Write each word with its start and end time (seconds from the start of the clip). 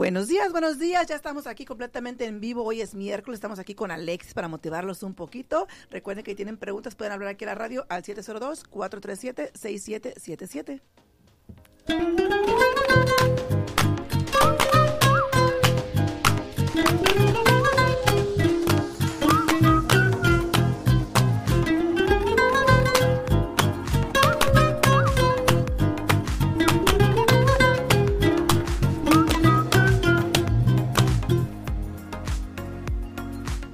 Buenos 0.00 0.28
días, 0.28 0.50
buenos 0.50 0.78
días. 0.78 1.06
Ya 1.08 1.14
estamos 1.14 1.46
aquí 1.46 1.66
completamente 1.66 2.24
en 2.24 2.40
vivo. 2.40 2.64
Hoy 2.64 2.80
es 2.80 2.94
miércoles. 2.94 3.36
Estamos 3.36 3.58
aquí 3.58 3.74
con 3.74 3.90
Alexis 3.90 4.32
para 4.32 4.48
motivarlos 4.48 5.02
un 5.02 5.12
poquito. 5.12 5.68
Recuerden 5.90 6.24
que 6.24 6.34
tienen 6.34 6.56
preguntas, 6.56 6.94
pueden 6.94 7.12
hablar 7.12 7.28
aquí 7.28 7.44
a 7.44 7.48
la 7.48 7.54
radio 7.54 7.84
al 7.90 8.02
702-437-6777. 8.02 10.80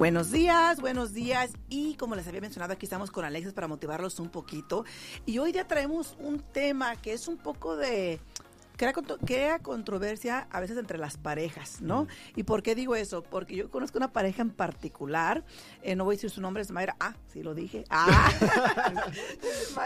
Buenos 0.07 0.31
días, 0.31 0.79
buenos 0.79 1.13
días. 1.13 1.51
Y 1.67 1.95
como 1.95 2.15
les 2.15 2.25
había 2.29 2.39
mencionado, 2.39 2.71
aquí 2.71 2.85
estamos 2.85 3.11
con 3.11 3.25
Alexis 3.25 3.51
para 3.51 3.67
motivarlos 3.67 4.21
un 4.21 4.29
poquito. 4.29 4.85
Y 5.25 5.39
hoy 5.39 5.51
ya 5.51 5.67
traemos 5.67 6.15
un 6.17 6.39
tema 6.39 6.95
que 6.95 7.11
es 7.11 7.27
un 7.27 7.35
poco 7.35 7.75
de 7.75 8.21
crea, 8.77 9.59
controversia 9.59 10.47
a 10.49 10.61
veces 10.61 10.77
entre 10.77 10.97
las 10.97 11.17
parejas, 11.17 11.81
¿no? 11.81 12.07
¿Y 12.37 12.43
por 12.43 12.63
qué 12.63 12.73
digo 12.73 12.95
eso? 12.95 13.21
Porque 13.21 13.57
yo 13.57 13.69
conozco 13.69 13.97
una 13.97 14.13
pareja 14.13 14.41
en 14.43 14.51
particular, 14.51 15.43
eh, 15.81 15.97
no 15.97 16.05
voy 16.05 16.13
a 16.13 16.15
decir 16.15 16.29
su 16.29 16.39
nombre, 16.39 16.63
es 16.63 16.71
Mayra. 16.71 16.95
Ah, 17.01 17.13
sí 17.33 17.43
lo 17.43 17.53
dije. 17.53 17.83
Ah, 17.89 18.31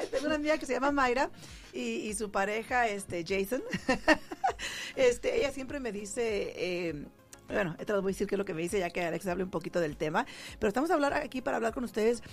tengo 0.11 0.27
una 0.27 0.35
amiga 0.35 0.59
que 0.59 0.67
se 0.67 0.73
llama 0.73 0.91
Mayra 0.91 1.31
y, 1.73 2.13
su 2.13 2.29
pareja, 2.29 2.87
este, 2.87 3.25
Jason. 3.27 3.63
este, 4.95 5.39
ella 5.39 5.51
siempre 5.51 5.79
me 5.79 5.91
dice... 5.91 6.53
Eh, 6.55 7.05
bueno, 7.51 7.75
les 7.77 7.87
voy 7.87 7.97
a 7.97 8.01
decir 8.07 8.27
qué 8.27 8.35
es 8.35 8.39
lo 8.39 8.45
que 8.45 8.53
me 8.53 8.61
dice, 8.61 8.79
ya 8.79 8.89
que 8.89 9.03
Alex 9.03 9.27
hable 9.27 9.43
un 9.43 9.49
poquito 9.49 9.79
del 9.79 9.97
tema. 9.97 10.25
Pero 10.59 10.67
estamos 10.67 10.91
a 10.91 10.93
hablar 10.93 11.13
aquí 11.13 11.41
para 11.41 11.57
hablar 11.57 11.73
con 11.73 11.83
ustedes. 11.83 12.23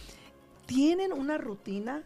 ¿Tienen 0.67 1.13
una 1.13 1.39
rutina? 1.39 2.03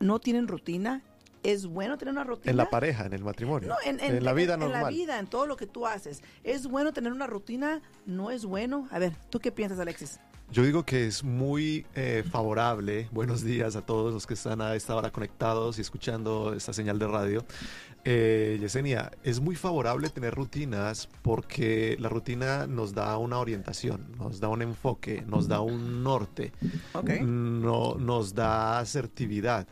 ¿No 0.00 0.18
tienen 0.18 0.48
rutina? 0.48 1.02
¿Es 1.42 1.66
bueno 1.66 1.96
tener 1.96 2.12
una 2.12 2.24
rutina? 2.24 2.50
En 2.50 2.56
la 2.56 2.68
pareja, 2.68 3.06
en 3.06 3.12
el 3.12 3.22
matrimonio. 3.22 3.68
No, 3.68 3.76
en, 3.84 4.24
la 4.24 4.32
vida 4.32 4.56
normal. 4.56 4.76
En 4.76 4.82
la 4.82 4.88
vida, 4.88 5.18
en 5.20 5.28
todo 5.28 5.46
lo 5.46 5.56
que 5.56 5.66
tú 5.66 5.86
haces. 5.86 6.22
¿Es 6.42 6.66
bueno 6.66 6.92
tener 6.92 7.12
una 7.12 7.26
rutina? 7.28 7.82
¿No 8.04 8.32
es 8.32 8.44
bueno? 8.44 8.88
A 8.90 8.98
ver, 8.98 9.12
¿tú 9.30 9.38
qué 9.38 9.52
piensas, 9.52 9.78
Alexis? 9.78 10.18
Yo 10.50 10.62
digo 10.62 10.84
que 10.84 11.06
es 11.06 11.24
muy 11.24 11.86
eh, 11.94 12.24
favorable. 12.30 13.08
Buenos 13.10 13.42
días 13.42 13.74
a 13.74 13.82
todos 13.82 14.14
los 14.14 14.26
que 14.26 14.34
están 14.34 14.60
a 14.60 14.76
esta 14.76 14.94
hora 14.94 15.10
conectados 15.10 15.78
y 15.78 15.80
escuchando 15.80 16.54
esta 16.54 16.72
señal 16.72 16.98
de 16.98 17.06
radio. 17.08 17.44
Eh, 18.08 18.58
Yesenia, 18.60 19.10
es 19.24 19.40
muy 19.40 19.56
favorable 19.56 20.08
tener 20.10 20.32
rutinas 20.32 21.08
porque 21.22 21.96
la 21.98 22.08
rutina 22.08 22.68
nos 22.68 22.94
da 22.94 23.18
una 23.18 23.40
orientación, 23.40 24.12
nos 24.16 24.38
da 24.38 24.46
un 24.46 24.62
enfoque, 24.62 25.24
nos 25.26 25.48
da 25.48 25.60
un 25.60 26.04
norte, 26.04 26.52
no, 27.24 27.96
nos 27.96 28.32
da 28.32 28.78
asertividad. 28.78 29.66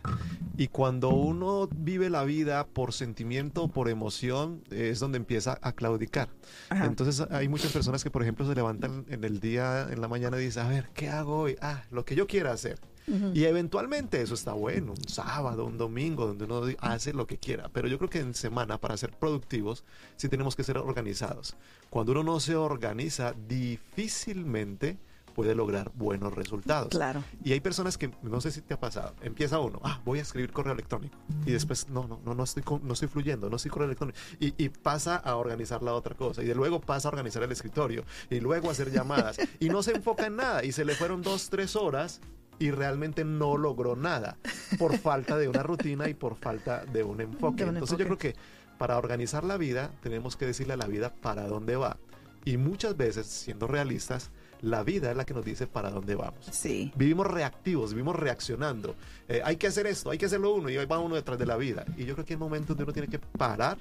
Y 0.57 0.67
cuando 0.67 1.11
uno 1.11 1.69
vive 1.77 2.11
la 2.11 2.25
vida 2.25 2.67
por 2.67 2.93
sentimiento, 2.93 3.69
por 3.69 3.89
emoción, 3.89 4.65
es 4.73 4.99
donde 4.99 5.19
empieza 5.19 5.57
a 5.63 5.71
claudicar. 5.71 6.29
Entonces 6.73 7.25
hay 7.31 7.47
muchas 7.47 7.71
personas 7.71 8.03
que, 8.03 8.11
por 8.11 8.23
ejemplo, 8.23 8.45
se 8.49 8.57
levantan 8.57 9.05
en 9.11 9.23
el 9.23 9.39
día, 9.39 9.87
en 9.89 10.01
la 10.01 10.09
mañana 10.09 10.41
y 10.41 10.47
dicen, 10.47 10.67
a 10.67 10.69
ver, 10.71 10.91
¿qué 10.93 11.09
hago 11.09 11.39
hoy? 11.39 11.57
Ah, 11.61 11.85
lo 11.93 12.05
que 12.05 12.17
yo 12.17 12.27
quiera 12.27 12.51
hacer. 12.51 12.81
Y 13.07 13.45
eventualmente 13.45 14.23
eso 14.23 14.35
está 14.35 14.53
bueno, 14.53 14.93
un 14.93 15.09
sábado, 15.09 15.67
un 15.67 15.79
domingo, 15.79 16.27
donde 16.27 16.45
uno 16.45 16.63
hace 16.81 17.13
lo 17.13 17.27
que 17.27 17.39
quiera. 17.39 17.69
Pero 17.69 17.89
yo 17.89 17.99
creo 17.99 18.11
que 18.11 18.21
en 18.21 18.35
semana, 18.35 18.81
para 18.81 18.97
ser 18.97 19.11
productivos, 19.13 19.85
sí 20.17 20.29
tenemos 20.29 20.57
que 20.57 20.65
ser 20.65 20.79
organizados. 20.79 21.57
Cuando 21.91 22.13
uno 22.13 22.23
no 22.23 22.41
se 22.41 22.57
organiza, 22.57 23.35
difícilmente 23.47 24.99
puede 25.35 25.55
lograr 25.55 25.91
buenos 25.95 26.33
resultados. 26.33 26.89
Claro. 26.89 27.23
Y 27.43 27.53
hay 27.53 27.61
personas 27.61 27.99
que, 27.99 28.11
no 28.23 28.41
sé 28.41 28.51
si 28.51 28.63
te 28.63 28.75
ha 28.75 28.81
pasado, 28.81 29.15
empieza 29.21 29.59
uno, 29.59 29.81
ah, 29.83 30.01
voy 30.05 30.21
a 30.21 30.23
escribir 30.23 30.53
correo 30.53 30.73
electrónico. 30.73 31.19
Y 31.45 31.53
después, 31.53 31.89
no, 31.91 32.07
no, 32.07 32.21
no, 32.25 32.35
no 32.35 32.45
estoy, 32.45 32.63
no 32.83 32.93
estoy 32.93 33.09
fluyendo, 33.09 33.51
no 33.51 33.57
estoy 33.57 33.71
correo 33.71 33.87
electrónico. 33.87 34.19
Y, 34.41 34.55
y, 34.63 34.69
pasa 34.69 35.17
a 35.17 35.37
organizar 35.37 35.83
la 35.83 35.93
otra 35.93 36.15
cosa. 36.15 36.43
Y 36.43 36.47
de 36.47 36.55
luego 36.55 36.81
pasa 36.81 37.09
a 37.09 37.11
organizar 37.11 37.43
el 37.43 37.53
escritorio. 37.53 38.05
Y 38.31 38.41
luego 38.41 38.69
a 38.69 38.73
hacer 38.73 38.91
llamadas. 38.91 39.37
y 39.61 39.69
no 39.69 39.83
se 39.83 39.93
enfoca 39.93 40.27
en 40.27 40.37
nada. 40.37 40.65
Y 40.65 40.73
se 40.73 40.85
le 40.85 40.95
fueron 40.95 41.23
dos, 41.23 41.51
tres 41.51 41.77
horas 41.77 42.21
y 42.59 42.71
realmente 42.71 43.25
no 43.25 43.57
logró 43.57 43.97
nada 43.97 44.37
por 44.79 44.97
falta 44.99 45.37
de 45.37 45.49
una 45.49 45.63
rutina 45.63 46.09
y 46.09 46.15
por 46.15 46.37
falta 46.37 46.85
de 46.85 47.03
un 47.03 47.21
enfoque. 47.21 47.65
Entonces 47.65 47.99
yo 47.99 48.05
creo 48.05 48.19
que 48.19 48.35
para 48.79 48.99
organizar 48.99 49.45
la 49.45 49.57
vida 49.57 49.91
tenemos 50.03 50.37
que 50.37 50.47
decirle 50.47 50.75
a 50.75 50.77
la 50.77 50.87
vida 50.87 51.13
para 51.15 51.47
dónde 51.47 51.77
va. 51.77 51.97
Y 52.45 52.59
muchas 52.59 52.97
veces, 52.97 53.27
siendo 53.27 53.67
realistas, 53.67 54.31
la 54.61 54.83
vida 54.83 55.11
es 55.11 55.17
la 55.17 55.25
que 55.25 55.35
nos 55.35 55.45
dice 55.45 55.67
para 55.67 55.91
dónde 55.91 56.15
vamos. 56.15 56.47
Sí. 56.51 56.93
Vivimos 56.95 57.27
reactivos, 57.27 57.93
vivimos 57.93 58.17
reaccionando. 58.17 58.95
Eh, 59.29 59.41
hay 59.45 59.57
que 59.57 59.67
hacer 59.67 59.87
esto, 59.87 60.11
hay 60.11 60.19
que 60.19 60.27
hacerlo 60.27 60.55
uno 60.55 60.69
y 60.69 60.77
ahí 60.77 60.87
va 60.87 60.99
uno 60.99 61.15
detrás 61.15 61.39
de 61.39 61.47
la 61.47 61.57
vida. 61.57 61.85
Y 61.97 62.05
yo 62.05 62.15
creo 62.15 62.25
que 62.27 62.35
hay 62.35 62.39
momentos 62.39 62.69
donde 62.69 62.85
uno 62.85 62.93
tiene 62.93 63.09
que 63.09 63.19
parar, 63.19 63.79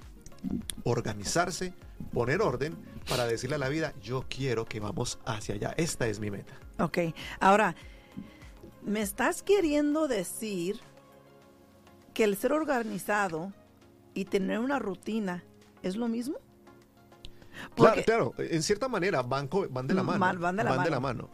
organizarse, 0.84 1.73
poner 2.13 2.41
orden 2.41 2.75
para 3.09 3.25
decirle 3.25 3.55
a 3.55 3.59
la 3.59 3.69
vida, 3.69 3.94
yo 4.01 4.25
quiero 4.29 4.66
que 4.66 4.79
vamos 4.79 5.19
hacia 5.25 5.55
allá. 5.55 5.73
Esta 5.78 6.07
es 6.07 6.19
mi 6.19 6.31
meta. 6.31 6.53
Ok. 6.79 7.00
Ahora, 7.40 7.75
¿Me 8.86 9.02
estás 9.02 9.44
queriendo 9.44 10.10
decir 10.10 10.78
que 12.14 12.26
el 12.26 12.36
ser 12.36 12.52
organizado 12.52 13.54
y 14.14 14.26
tener 14.26 14.60
una 14.60 14.78
rutina 14.78 15.42
es 15.84 15.96
lo 15.96 16.10
mismo? 16.10 16.36
Claro, 17.75 18.03
claro, 18.03 18.34
en 18.38 18.63
cierta 18.63 18.88
manera 18.88 19.22
van, 19.22 19.50
van 19.69 19.88
de 19.88 19.94
la 19.94 20.03
mano. 20.03 20.19
Van, 20.40 20.56
de 20.56 20.63
la 20.63 20.69
mano. 20.72 20.84
De 20.84 20.90
la 20.90 21.00
mano. 21.00 21.29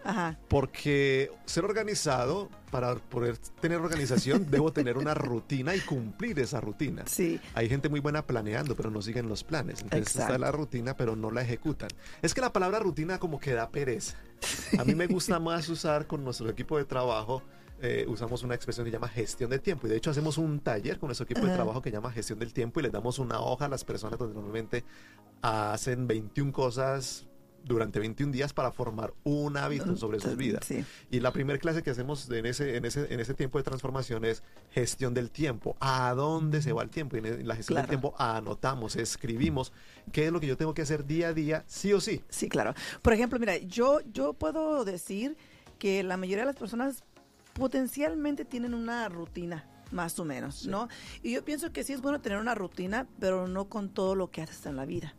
Porque 0.47 1.31
ser 1.45 1.66
organizado, 1.66 2.50
para 2.72 2.95
poder 2.95 3.38
tener 3.59 3.79
organización, 3.79 4.45
debo 4.50 4.72
tener 4.72 4.97
una 4.97 5.13
rutina 5.13 5.75
y 5.75 5.79
cumplir 5.81 6.39
esa 6.39 6.62
rutina. 6.62 7.03
Sí. 7.07 7.39
Hay 7.53 7.69
gente 7.69 7.89
muy 7.89 8.00
buena 8.00 8.25
planeando, 8.25 8.75
pero 8.75 8.91
no 8.91 9.01
siguen 9.01 9.28
los 9.28 9.44
planes. 9.44 9.81
Entonces 9.81 10.16
está 10.16 10.38
la 10.38 10.51
rutina, 10.51 10.95
pero 10.95 11.16
no 11.16 11.31
la 11.31 11.41
ejecutan. 11.41 11.89
Es 12.22 12.34
que 12.34 12.41
la 12.41 12.53
palabra 12.53 12.79
rutina 12.79 13.19
como 13.19 13.39
que 13.39 13.53
da 13.53 13.69
pereza. 13.69 14.18
A 14.78 14.84
mí 14.84 14.95
me 14.95 15.07
gusta 15.07 15.39
más 15.39 15.69
usar 15.69 16.07
con 16.07 16.23
nuestro 16.23 16.50
equipo 16.50 16.78
de 16.78 16.85
trabajo. 16.85 17.41
Eh, 17.81 18.06
usamos 18.09 18.44
una 18.44 18.56
expresión 18.56 18.85
que 18.85 18.91
llama 18.91 19.07
gestión 19.07 19.50
de 19.50 19.59
tiempo 19.59 19.88
y 19.88 19.90
de 19.90 19.95
hecho 19.95 20.12
hacemos 20.12 20.38
un 20.38 20.59
taller 20.59 21.00
con 21.00 21.07
nuestro 21.07 21.23
equipo 21.23 21.45
de 21.45 21.53
trabajo 21.53 21.81
que 21.81 21.91
llama 21.91 22.12
gestión 22.12 22.38
del 22.38 22.51
tiempo 22.53 22.81
y 22.81 22.84
les 22.84 22.91
damos 22.91 23.19
una 23.19 23.40
hoja 23.40 23.66
a 23.66 23.69
las 23.69 23.85
personas 23.85 24.19
donde 24.19 24.34
normalmente 24.35 24.84
hacen 25.41 26.06
21 26.06 26.51
cosas 26.51 27.29
durante 27.63 28.00
21 28.00 28.31
días 28.31 28.53
para 28.53 28.72
formar 28.72 29.13
un 29.23 29.57
hábito 29.57 29.95
sobre 29.95 30.19
sus 30.19 30.35
vidas. 30.35 30.68
Y 31.09 31.19
la 31.19 31.31
primera 31.31 31.59
clase 31.59 31.84
que 31.84 31.89
hacemos 31.89 32.29
en 32.29 32.45
ese, 32.45 32.78
en, 32.78 32.85
ese, 32.85 33.13
en 33.13 33.19
ese 33.19 33.34
tiempo 33.34 33.57
de 33.57 33.63
transformación 33.63 34.25
es 34.25 34.44
gestión 34.72 35.13
del 35.13 35.31
tiempo. 35.31 35.75
¿A 35.79 36.13
dónde 36.13 36.62
se 36.62 36.73
va 36.73 36.84
el 36.84 36.89
tiempo? 36.89 37.18
Y 37.18 37.19
en 37.19 37.47
la 37.47 37.56
gestión 37.56 37.78
del 37.78 37.88
tiempo 37.88 38.16
anotamos, 38.18 38.95
escribimos 38.95 39.73
qué 40.12 40.28
es 40.28 40.31
lo 40.31 40.39
que 40.39 40.47
yo 40.47 40.57
tengo 40.57 40.73
que 40.73 40.81
hacer 40.81 41.06
día 41.06 41.29
a 41.29 41.34
día, 41.34 41.63
sí 41.68 41.94
o 41.94 42.01
sí. 42.01 42.23
Sí, 42.29 42.50
claro. 42.50 42.73
Por 43.01 43.13
ejemplo, 43.13 43.39
mira, 43.39 43.57
yo, 43.57 44.00
yo 44.12 44.34
puedo 44.34 44.85
decir 44.85 45.38
que 45.78 46.03
la 46.03 46.18
mayoría 46.18 46.44
de 46.44 46.47
las 46.47 46.57
personas 46.57 47.03
potencialmente 47.59 48.46
tienen 48.46 48.74
una 48.74 49.08
rutina 49.09 49.66
más 49.92 50.20
o 50.20 50.25
menos, 50.25 50.66
¿no? 50.66 50.88
Y 51.22 51.34
yo 51.34 51.44
pienso 51.44 51.72
que 51.72 51.84
sí 51.84 51.94
es 51.94 52.02
bueno 52.02 52.22
tener 52.22 52.40
una 52.40 52.56
rutina, 52.56 53.08
pero 53.20 53.47
no 53.47 53.70
con 53.70 53.90
todo 53.90 54.16
lo 54.16 54.31
que 54.31 54.42
haces 54.42 54.66
en 54.66 54.75
la 54.75 54.86
vida. 54.86 55.14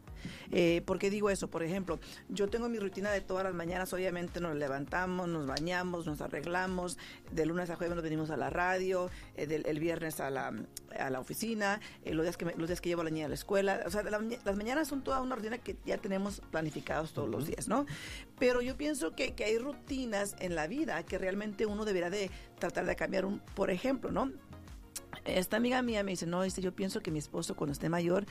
Eh, 0.53 0.82
¿Por 0.84 0.98
qué 0.98 1.10
digo 1.10 1.31
eso? 1.31 1.48
Por 1.48 1.62
ejemplo, 1.62 1.98
yo 2.28 2.48
tengo 2.48 2.69
mi 2.69 2.78
rutina 2.78 3.10
de 3.10 3.20
todas 3.20 3.44
las 3.44 3.54
mañanas, 3.54 3.92
obviamente 3.92 4.41
nos 4.41 4.56
levantamos, 4.56 5.28
nos 5.28 5.47
bañamos, 5.47 6.06
nos 6.06 6.20
arreglamos, 6.20 6.98
de 7.31 7.47
lunes 7.47 7.70
a 7.70 7.76
jueves 7.76 7.94
nos 7.94 8.04
venimos 8.04 8.31
a 8.31 8.36
la 8.36 8.50
radio, 8.50 9.10
eh, 9.36 9.62
el 9.64 9.81
viernes 9.81 10.20
a 10.20 10.31
la, 10.31 10.53
a 10.98 11.10
la 11.10 11.20
oficina, 11.20 11.81
eh, 12.05 12.14
los, 12.14 12.25
días 12.25 12.37
que 12.37 12.44
los 12.44 12.69
días 12.69 12.81
que 12.81 12.88
llevo 12.88 13.02
a 13.02 13.05
la 13.05 13.11
niña 13.11 13.26
a 13.26 13.28
la 13.28 13.34
escuela, 13.34 13.82
o 13.87 13.90
sea, 13.90 14.02
las 14.02 14.56
mañanas 14.56 14.88
son 14.88 15.02
toda 15.02 15.20
una 15.20 15.37
rutina 15.37 15.58
que 15.58 15.76
ya 15.84 15.99
tenemos 15.99 16.40
planificados 16.50 17.12
todos 17.12 17.28
los 17.28 17.46
días, 17.46 17.69
¿no? 17.69 17.87
Pero 18.38 18.62
yo 18.62 18.76
pienso 18.76 19.14
que, 19.14 19.34
que 19.34 19.44
hay 19.44 19.58
rutinas 19.58 20.37
en 20.38 20.55
la 20.55 20.66
vida 20.66 21.02
que 21.05 21.19
realmente 21.19 21.66
uno 21.66 21.84
debería 21.84 22.11
de 22.11 22.31
tratar 22.58 22.87
de 22.87 22.96
cambiar, 22.96 23.25
un, 23.25 23.40
por 23.55 23.70
ejemplo, 23.70 24.11
¿no? 24.11 24.31
Esta 25.25 25.56
amiga 25.56 25.82
mía 25.82 26.02
me 26.02 26.12
dice, 26.12 26.26
no, 26.26 26.43
dice, 26.43 26.61
yo 26.62 26.75
pienso 26.75 27.00
que 27.00 27.11
mi 27.11 27.19
esposo 27.19 27.55
cuando 27.56 27.72
esté 27.72 27.88
mayor, 27.88 28.26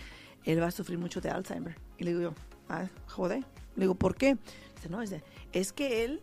él 0.45 0.61
va 0.61 0.67
a 0.67 0.71
sufrir 0.71 0.97
mucho 0.97 1.21
de 1.21 1.29
Alzheimer. 1.29 1.75
Y 1.97 2.03
le 2.03 2.11
digo 2.11 2.21
yo, 2.21 2.33
ah, 2.69 2.87
joder. 3.07 3.45
Le 3.75 3.83
digo, 3.83 3.95
¿por 3.95 4.15
qué? 4.15 4.37
Dice, 4.75 4.89
no, 4.89 4.99
dice, 4.99 5.23
es 5.51 5.71
que 5.71 6.03
él 6.03 6.21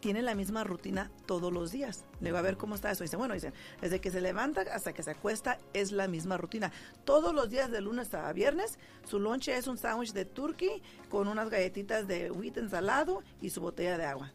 tiene 0.00 0.22
la 0.22 0.34
misma 0.34 0.62
rutina 0.62 1.10
todos 1.26 1.52
los 1.52 1.72
días. 1.72 2.04
Le 2.20 2.28
digo, 2.28 2.38
a 2.38 2.42
ver 2.42 2.56
cómo 2.56 2.74
está 2.74 2.90
eso. 2.90 3.02
Dice, 3.02 3.16
bueno, 3.16 3.34
dice, 3.34 3.52
desde 3.80 4.00
que 4.00 4.10
se 4.10 4.20
levanta 4.20 4.62
hasta 4.72 4.92
que 4.92 5.02
se 5.02 5.10
acuesta 5.10 5.58
es 5.72 5.90
la 5.90 6.06
misma 6.06 6.36
rutina. 6.36 6.70
Todos 7.04 7.34
los 7.34 7.50
días 7.50 7.70
de 7.70 7.80
lunes 7.80 8.14
a 8.14 8.32
viernes, 8.32 8.78
su 9.04 9.18
lonche 9.18 9.56
es 9.56 9.66
un 9.66 9.78
sándwich 9.78 10.12
de 10.12 10.24
turkey 10.24 10.82
con 11.08 11.28
unas 11.28 11.50
galletitas 11.50 12.06
de 12.06 12.30
wheat 12.30 12.56
ensalado 12.58 13.22
y 13.40 13.50
su 13.50 13.60
botella 13.60 13.98
de 13.98 14.04
agua. 14.04 14.32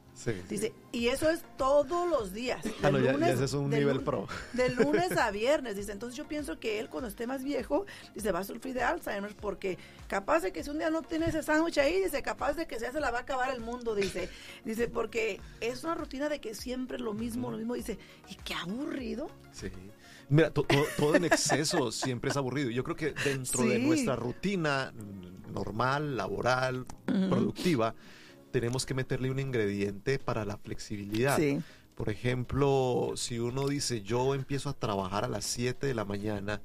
Dice, 0.50 0.74
y 0.92 1.08
eso 1.08 1.30
es 1.30 1.44
todos 1.58 2.08
los 2.08 2.34
días. 2.34 2.64
Ah, 2.84 2.92
ese 3.28 3.46
es 3.46 3.54
un 3.54 3.70
nivel 3.70 4.02
pro. 4.02 4.28
De 4.54 4.70
lunes 4.76 5.18
a 5.18 5.32
viernes, 5.32 5.76
dice. 5.76 5.92
Entonces 5.92 6.16
yo 6.16 6.28
pienso 6.28 6.60
que 6.60 6.80
él 6.80 6.90
cuando 6.90 7.08
esté 7.08 7.26
más 7.26 7.44
viejo, 7.44 7.86
dice, 8.14 8.32
va 8.32 8.40
a 8.40 8.44
sufrir 8.44 8.76
de 8.76 8.84
Alzheimer 8.84 9.36
porque 9.36 9.78
capaz 10.08 10.42
de 10.42 10.52
que 10.52 10.64
si 10.64 10.70
un 10.70 10.78
día 10.78 10.90
no 10.90 11.02
tiene 11.02 11.28
ese 11.28 11.42
sándwich 11.42 11.80
ahí, 11.80 12.04
dice, 12.04 12.22
capaz 12.22 12.54
de 12.54 12.68
que 12.68 12.78
ya 12.78 12.92
se 12.92 13.00
la 13.00 13.10
va 13.10 13.20
a 13.20 13.22
acabar 13.22 13.54
el 13.54 13.62
mundo, 13.62 13.96
dice. 13.96 14.30
Dice, 14.64 14.88
porque 14.88 15.40
es 15.60 15.84
una 15.84 15.96
rutina 15.96 16.30
de 16.30 16.40
que 16.40 16.54
siempre 16.54 17.00
lo 17.00 17.14
mismo, 17.14 17.50
lo 17.50 17.58
mismo. 17.58 17.74
Dice, 17.74 17.98
y 18.30 18.36
qué 18.36 18.54
aburrido. 18.54 19.30
Sí. 19.52 19.72
Mira, 20.30 20.52
todo 20.52 21.16
en 21.16 21.26
exceso 21.26 21.92
siempre 21.92 22.30
es 22.30 22.38
aburrido. 22.38 22.70
Yo 22.70 22.84
creo 22.84 22.96
que 22.96 23.14
dentro 23.26 23.66
de 23.66 23.80
nuestra 23.80 24.16
rutina 24.16 24.94
normal, 25.52 26.16
laboral, 26.16 26.86
productiva, 27.06 27.94
tenemos 28.52 28.86
que 28.86 28.94
meterle 28.94 29.32
un 29.32 29.40
ingrediente 29.40 30.20
para 30.20 30.46
la 30.46 30.58
flexibilidad. 30.58 31.40
Por 31.96 32.10
ejemplo, 32.10 33.14
si 33.16 33.40
uno 33.40 33.68
dice 33.68 34.02
yo 34.02 34.34
empiezo 34.34 34.70
a 34.70 34.74
trabajar 34.74 35.24
a 35.26 35.28
las 35.28 35.46
7 35.46 35.86
de 35.86 35.94
la 35.94 36.06
mañana, 36.06 36.62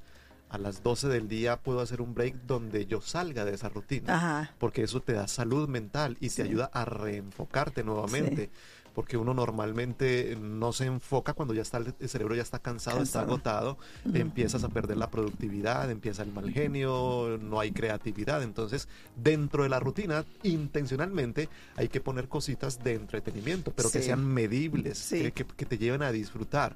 a 0.49 0.57
las 0.57 0.81
12 0.81 1.09
del 1.09 1.27
día 1.27 1.57
puedo 1.57 1.81
hacer 1.81 2.01
un 2.01 2.13
break 2.13 2.35
donde 2.45 2.85
yo 2.85 3.01
salga 3.01 3.43
de 3.43 3.53
esa 3.53 3.69
rutina, 3.69 4.53
porque 4.59 4.83
eso 4.83 5.01
te 5.01 5.13
da 5.13 5.27
salud 5.27 5.67
mental 5.67 6.17
y 6.21 6.29
te 6.29 6.41
ayuda 6.43 6.69
a 6.73 6.85
reenfocarte 6.85 7.83
nuevamente 7.83 8.49
porque 8.97 9.15
uno 9.15 9.35
normalmente 9.35 10.35
no 10.41 10.73
se 10.73 10.87
enfoca 10.87 11.33
cuando 11.33 11.53
ya 11.53 11.61
está 11.61 11.77
el 11.77 12.09
cerebro 12.09 12.33
ya 12.33 12.41
está 12.41 12.57
cansado, 12.57 13.03
está 13.03 13.19
agotado, 13.19 13.77
empiezas 14.11 14.63
a 14.63 14.69
perder 14.69 14.97
la 14.97 15.11
productividad, 15.11 15.91
empieza 15.91 16.23
el 16.23 16.31
mal 16.31 16.49
genio, 16.51 17.37
no 17.39 17.59
hay 17.59 17.71
creatividad. 17.71 18.41
Entonces, 18.41 18.87
dentro 19.15 19.61
de 19.61 19.69
la 19.69 19.79
rutina, 19.79 20.25
intencionalmente 20.41 21.47
hay 21.75 21.89
que 21.89 22.01
poner 22.01 22.27
cositas 22.27 22.83
de 22.83 22.95
entretenimiento, 22.95 23.71
pero 23.71 23.91
que 23.91 24.01
sean 24.01 24.25
medibles, 24.25 25.09
que 25.11 25.65
te 25.65 25.77
lleven 25.77 26.01
a 26.01 26.11
disfrutar 26.11 26.75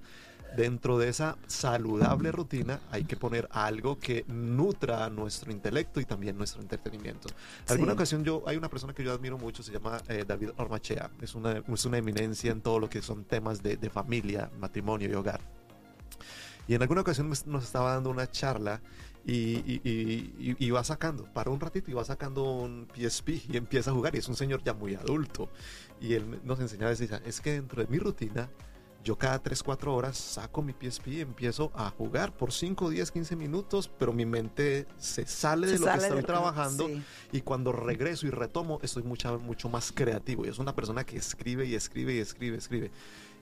dentro 0.56 0.98
de 0.98 1.10
esa 1.10 1.38
saludable 1.48 2.32
rutina 2.32 2.80
hay 2.92 3.06
que 3.06 3.16
poner 3.16 3.48
algo 3.52 4.00
que 4.00 4.26
nutra 4.28 5.10
nuestro 5.10 5.52
intelecto 5.52 6.00
y 6.00 6.06
también 6.06 6.38
nuestro 6.38 6.62
entretenimiento. 6.62 7.30
En 7.68 7.74
alguna 7.74 7.94
ocasión 7.94 8.24
yo, 8.24 8.44
hay 8.46 8.58
una 8.58 8.70
persona 8.70 8.94
que 8.94 9.04
yo 9.04 9.12
admiro 9.12 9.38
mucho, 9.38 9.64
se 9.64 9.72
llama 9.72 10.02
eh, 10.08 10.26
David 10.28 10.50
Ormachea, 10.58 11.10
es 11.22 11.36
una, 11.36 11.64
es 11.68 11.86
una 11.86 11.98
eminencia 11.98 12.52
en 12.52 12.62
todo 12.62 12.80
lo 12.80 12.90
que 12.90 13.02
son 13.02 13.24
temas 13.24 13.62
de, 13.64 13.78
familia, 13.90 14.50
matrimonio 14.60 15.10
y 15.10 15.14
hogar. 15.14 15.42
Y 16.68 16.76
en 16.76 16.82
alguna 16.82 17.02
ocasión 17.02 17.30
nos 17.30 17.64
estaba 17.64 17.94
dando 17.94 18.10
una 18.10 18.30
charla 18.30 18.82
y, 19.26 19.82
y, 19.84 20.72
va 20.72 20.84
sacando, 20.84 21.26
para 21.26 21.52
un 21.52 21.60
ratito 21.60 21.92
y 21.92 21.94
va 21.94 22.04
sacando 22.04 22.44
un 22.44 22.88
PSP 22.96 23.30
y 23.50 23.58
empieza 23.58 23.92
a 23.92 23.94
jugar 23.94 24.16
y 24.16 24.20
es 24.20 24.28
un 24.28 24.36
señor 24.36 24.64
ya 24.64 24.74
muy 24.74 24.96
adulto. 24.96 25.50
Y 26.00 26.14
él 26.14 26.40
nos 26.44 26.60
enseñaba 26.60 26.88
a 26.88 26.92
decir, 26.92 27.12
es 27.26 27.42
que 27.42 27.54
dentro 27.54 27.82
de 27.82 27.88
mi 27.88 28.00
rutina 28.00 28.50
yo 29.04 29.18
cada 29.18 29.40
3, 29.40 29.64
4 29.64 29.96
horas 29.96 30.18
saco 30.18 30.62
mi 30.62 30.74
PSP 30.74 31.08
y 31.08 31.22
empiezo 31.22 31.72
a 31.76 31.90
jugar 31.90 32.34
por 32.34 32.52
5, 32.52 32.90
10, 32.90 33.12
15 33.12 33.36
minutos, 33.36 33.90
pero 33.98 34.14
mi 34.14 34.26
mente 34.26 34.86
se 34.98 35.26
sale 35.26 35.68
de 35.68 35.80
lo 35.80 35.86
que 35.88 35.98
estoy 35.98 36.24
trabajando 36.24 36.90
y 37.32 37.42
cuando 37.42 37.72
regreso 37.72 38.28
y 38.28 38.30
retomo 38.30 38.80
estoy 38.84 39.04
mucho, 39.04 39.40
mucho 39.40 39.70
más 39.70 39.92
creativo. 39.92 40.46
Y 40.46 40.50
es 40.50 40.60
una 40.60 40.76
persona 40.76 41.04
que 41.04 41.18
escribe 41.18 41.66
y 41.66 41.76
escribe 41.76 42.14
y 42.14 42.20
escribe, 42.20 42.58
escribe. 42.58 42.92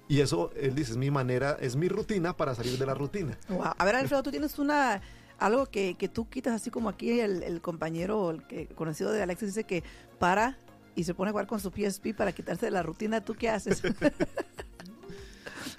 Y 0.07 0.21
eso, 0.21 0.51
él 0.55 0.73
dice, 0.73 0.91
es 0.91 0.97
mi 0.97 1.11
manera, 1.11 1.57
es 1.59 1.75
mi 1.75 1.87
rutina 1.87 2.35
para 2.35 2.55
salir 2.55 2.77
de 2.79 2.85
la 2.85 2.93
rutina. 2.95 3.37
A 3.77 3.85
ver, 3.85 3.95
Alfredo, 3.95 4.23
tú 4.23 4.31
tienes 4.31 4.57
una 4.59 5.01
algo 5.37 5.67
que, 5.67 5.95
que 5.95 6.09
tú 6.09 6.29
quitas 6.29 6.53
así 6.53 6.69
como 6.69 6.89
aquí 6.89 7.19
el, 7.19 7.43
el 7.43 7.61
compañero 7.61 8.31
el 8.31 8.45
que, 8.45 8.67
conocido 8.67 9.11
de 9.11 9.23
Alexis 9.23 9.49
dice 9.49 9.63
que 9.63 9.83
para 10.19 10.57
y 10.95 11.05
se 11.05 11.13
pone 11.13 11.29
a 11.29 11.31
jugar 11.31 11.47
con 11.47 11.59
su 11.59 11.71
PSP 11.71 12.13
para 12.15 12.33
quitarse 12.33 12.65
de 12.65 12.71
la 12.71 12.83
rutina. 12.83 13.23
¿Tú 13.23 13.35
qué 13.35 13.49
haces? 13.49 13.81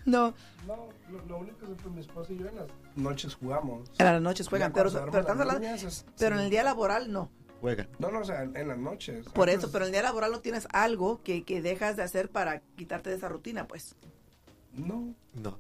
No. 0.05 0.35
No, 0.67 0.89
lo, 1.29 1.39
único 1.39 1.67
es 1.67 1.83
que 1.83 1.89
mi 1.89 2.01
esposa 2.01 2.33
y 2.33 2.39
yo 2.39 2.49
en 2.49 2.57
las 2.57 2.67
noches 2.97 3.35
jugamos. 3.35 3.91
En 3.99 4.07
las 4.07 4.23
noches 4.23 4.49
juegan, 4.49 4.73
pero, 4.73 4.91
pero, 5.11 6.35
en 6.35 6.41
el 6.41 6.51
día 6.51 6.63
laboral 6.63 7.11
no. 7.13 7.31
Juegan. 7.61 7.89
No, 7.99 8.11
no, 8.11 8.21
o 8.21 8.25
sea, 8.25 8.43
en 8.43 8.69
las 8.69 8.79
noches. 8.79 9.27
Por 9.29 9.49
eso, 9.51 9.71
pero 9.71 9.85
en 9.85 9.89
el 9.89 9.93
día 9.93 10.03
laboral 10.03 10.33
no 10.33 10.41
tienes 10.41 10.67
algo 10.73 11.23
que, 11.23 11.45
que 11.45 11.61
dejas 11.61 11.97
de 11.97 12.03
hacer 12.03 12.31
para 12.31 12.61
quitarte 12.77 13.11
de 13.11 13.17
esa 13.17 13.29
rutina, 13.29 13.67
pues. 13.67 13.97
No. 14.75 15.15
No. 15.33 15.59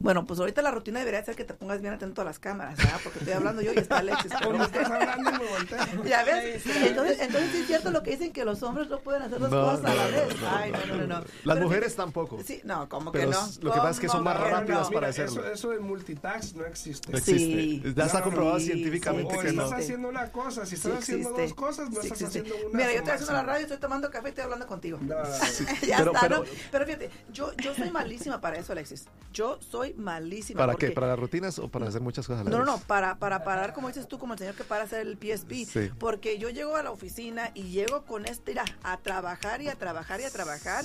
Bueno, 0.00 0.26
pues 0.26 0.40
ahorita 0.40 0.60
la 0.60 0.72
rutina 0.72 0.98
debería 0.98 1.24
ser 1.24 1.36
que 1.36 1.44
te 1.44 1.54
pongas 1.54 1.80
bien 1.80 1.94
atento 1.94 2.20
a 2.22 2.24
las 2.24 2.38
cámaras, 2.40 2.76
¿verdad? 2.76 3.00
Porque 3.02 3.20
estoy 3.20 3.34
hablando 3.34 3.62
yo 3.62 3.72
y 3.72 3.78
está 3.78 3.98
Alexis. 3.98 4.32
Como 4.42 4.64
estás 4.64 4.90
hablando 4.90 5.32
me 5.32 5.46
volteo. 5.46 6.04
¿Ya 6.04 6.24
ves? 6.24 6.66
Entonces, 6.66 7.20
entonces 7.20 7.54
es 7.54 7.66
cierto 7.66 7.90
lo 7.90 8.02
que 8.02 8.10
dicen 8.10 8.32
que 8.32 8.44
los 8.44 8.62
hombres 8.64 8.88
no 8.88 8.98
pueden 8.98 9.22
hacer 9.22 9.38
dos 9.38 9.50
cosas 9.50 9.84
a 9.84 9.94
la 9.94 10.06
vez. 10.08 10.36
Ay, 10.48 10.72
no, 10.88 10.96
no, 10.96 11.06
no. 11.06 11.24
Las 11.44 11.60
mujeres 11.60 11.94
tampoco. 11.94 12.38
Sí, 12.44 12.60
no, 12.64 12.88
como 12.88 13.12
que 13.12 13.26
no. 13.26 13.38
Lo 13.62 13.72
que 13.72 13.78
pasa 13.78 13.90
es 13.90 14.00
que 14.00 14.08
son 14.08 14.24
más 14.24 14.38
rápidas 14.38 14.90
para 14.90 15.08
hacerlo. 15.08 15.42
Eso, 15.44 15.52
eso 15.52 15.70
de 15.70 15.78
multitask 15.78 16.56
no 16.56 16.66
existe. 16.66 17.12
No 17.12 17.18
existe. 17.18 17.44
Sí. 17.44 17.94
Ya 17.94 18.06
está 18.06 18.22
comprobado 18.22 18.58
científicamente 18.58 19.38
que 19.38 19.52
no. 19.52 19.64
estás 19.64 19.80
haciendo 19.80 20.08
una 20.08 20.30
cosa, 20.32 20.66
si 20.66 20.74
estás 20.74 20.98
haciendo 20.98 21.30
dos 21.30 21.54
cosas, 21.54 21.90
no 21.90 22.00
estás 22.00 22.20
haciendo 22.20 22.54
una. 22.56 22.78
Mira, 22.78 22.92
yo 22.92 22.98
estoy 22.98 23.12
haciendo 23.12 23.32
la 23.32 23.42
radio, 23.42 23.62
estoy 23.62 23.78
tomando 23.78 24.10
café 24.10 24.28
y 24.28 24.30
estoy 24.30 24.44
hablando 24.44 24.66
contigo. 24.66 24.98
ya 25.86 25.98
está, 25.98 26.28
¿no? 26.28 26.42
Pero 26.70 26.84
fíjate, 26.84 27.10
yo, 27.32 27.52
yo 27.56 27.74
soy 27.74 27.90
malísima 27.90 28.40
para 28.40 28.58
eso, 28.58 28.72
Alexis. 28.72 29.03
Yo 29.32 29.58
soy 29.60 29.94
malísima. 29.94 30.58
¿Para 30.58 30.76
qué? 30.76 30.92
¿Para 30.92 31.08
las 31.08 31.18
rutinas 31.18 31.58
o 31.58 31.68
para 31.68 31.88
hacer 31.88 32.00
muchas 32.00 32.24
cosas? 32.24 32.44
no, 32.44 32.58
no, 32.58 32.64
no, 32.64 32.78
para, 32.78 33.18
para 33.18 33.42
parar, 33.42 33.72
como 33.72 33.88
dices 33.88 34.06
tú, 34.06 34.16
como 34.16 34.34
el 34.34 34.38
señor 34.38 34.54
que 34.54 34.62
para 34.62 34.84
hacer 34.84 35.04
el 35.04 35.18
PSP. 35.18 35.92
Porque 35.98 36.38
yo 36.38 36.50
llego 36.50 36.76
a 36.76 36.84
la 36.84 36.92
oficina 36.92 37.50
y 37.52 37.64
llego 37.64 38.04
con 38.04 38.26
este, 38.26 38.54
a 38.84 38.96
trabajar 38.98 39.60
y 39.60 39.68
a 39.68 39.74
trabajar 39.74 40.20
y 40.20 40.24
a 40.24 40.30
trabajar 40.30 40.84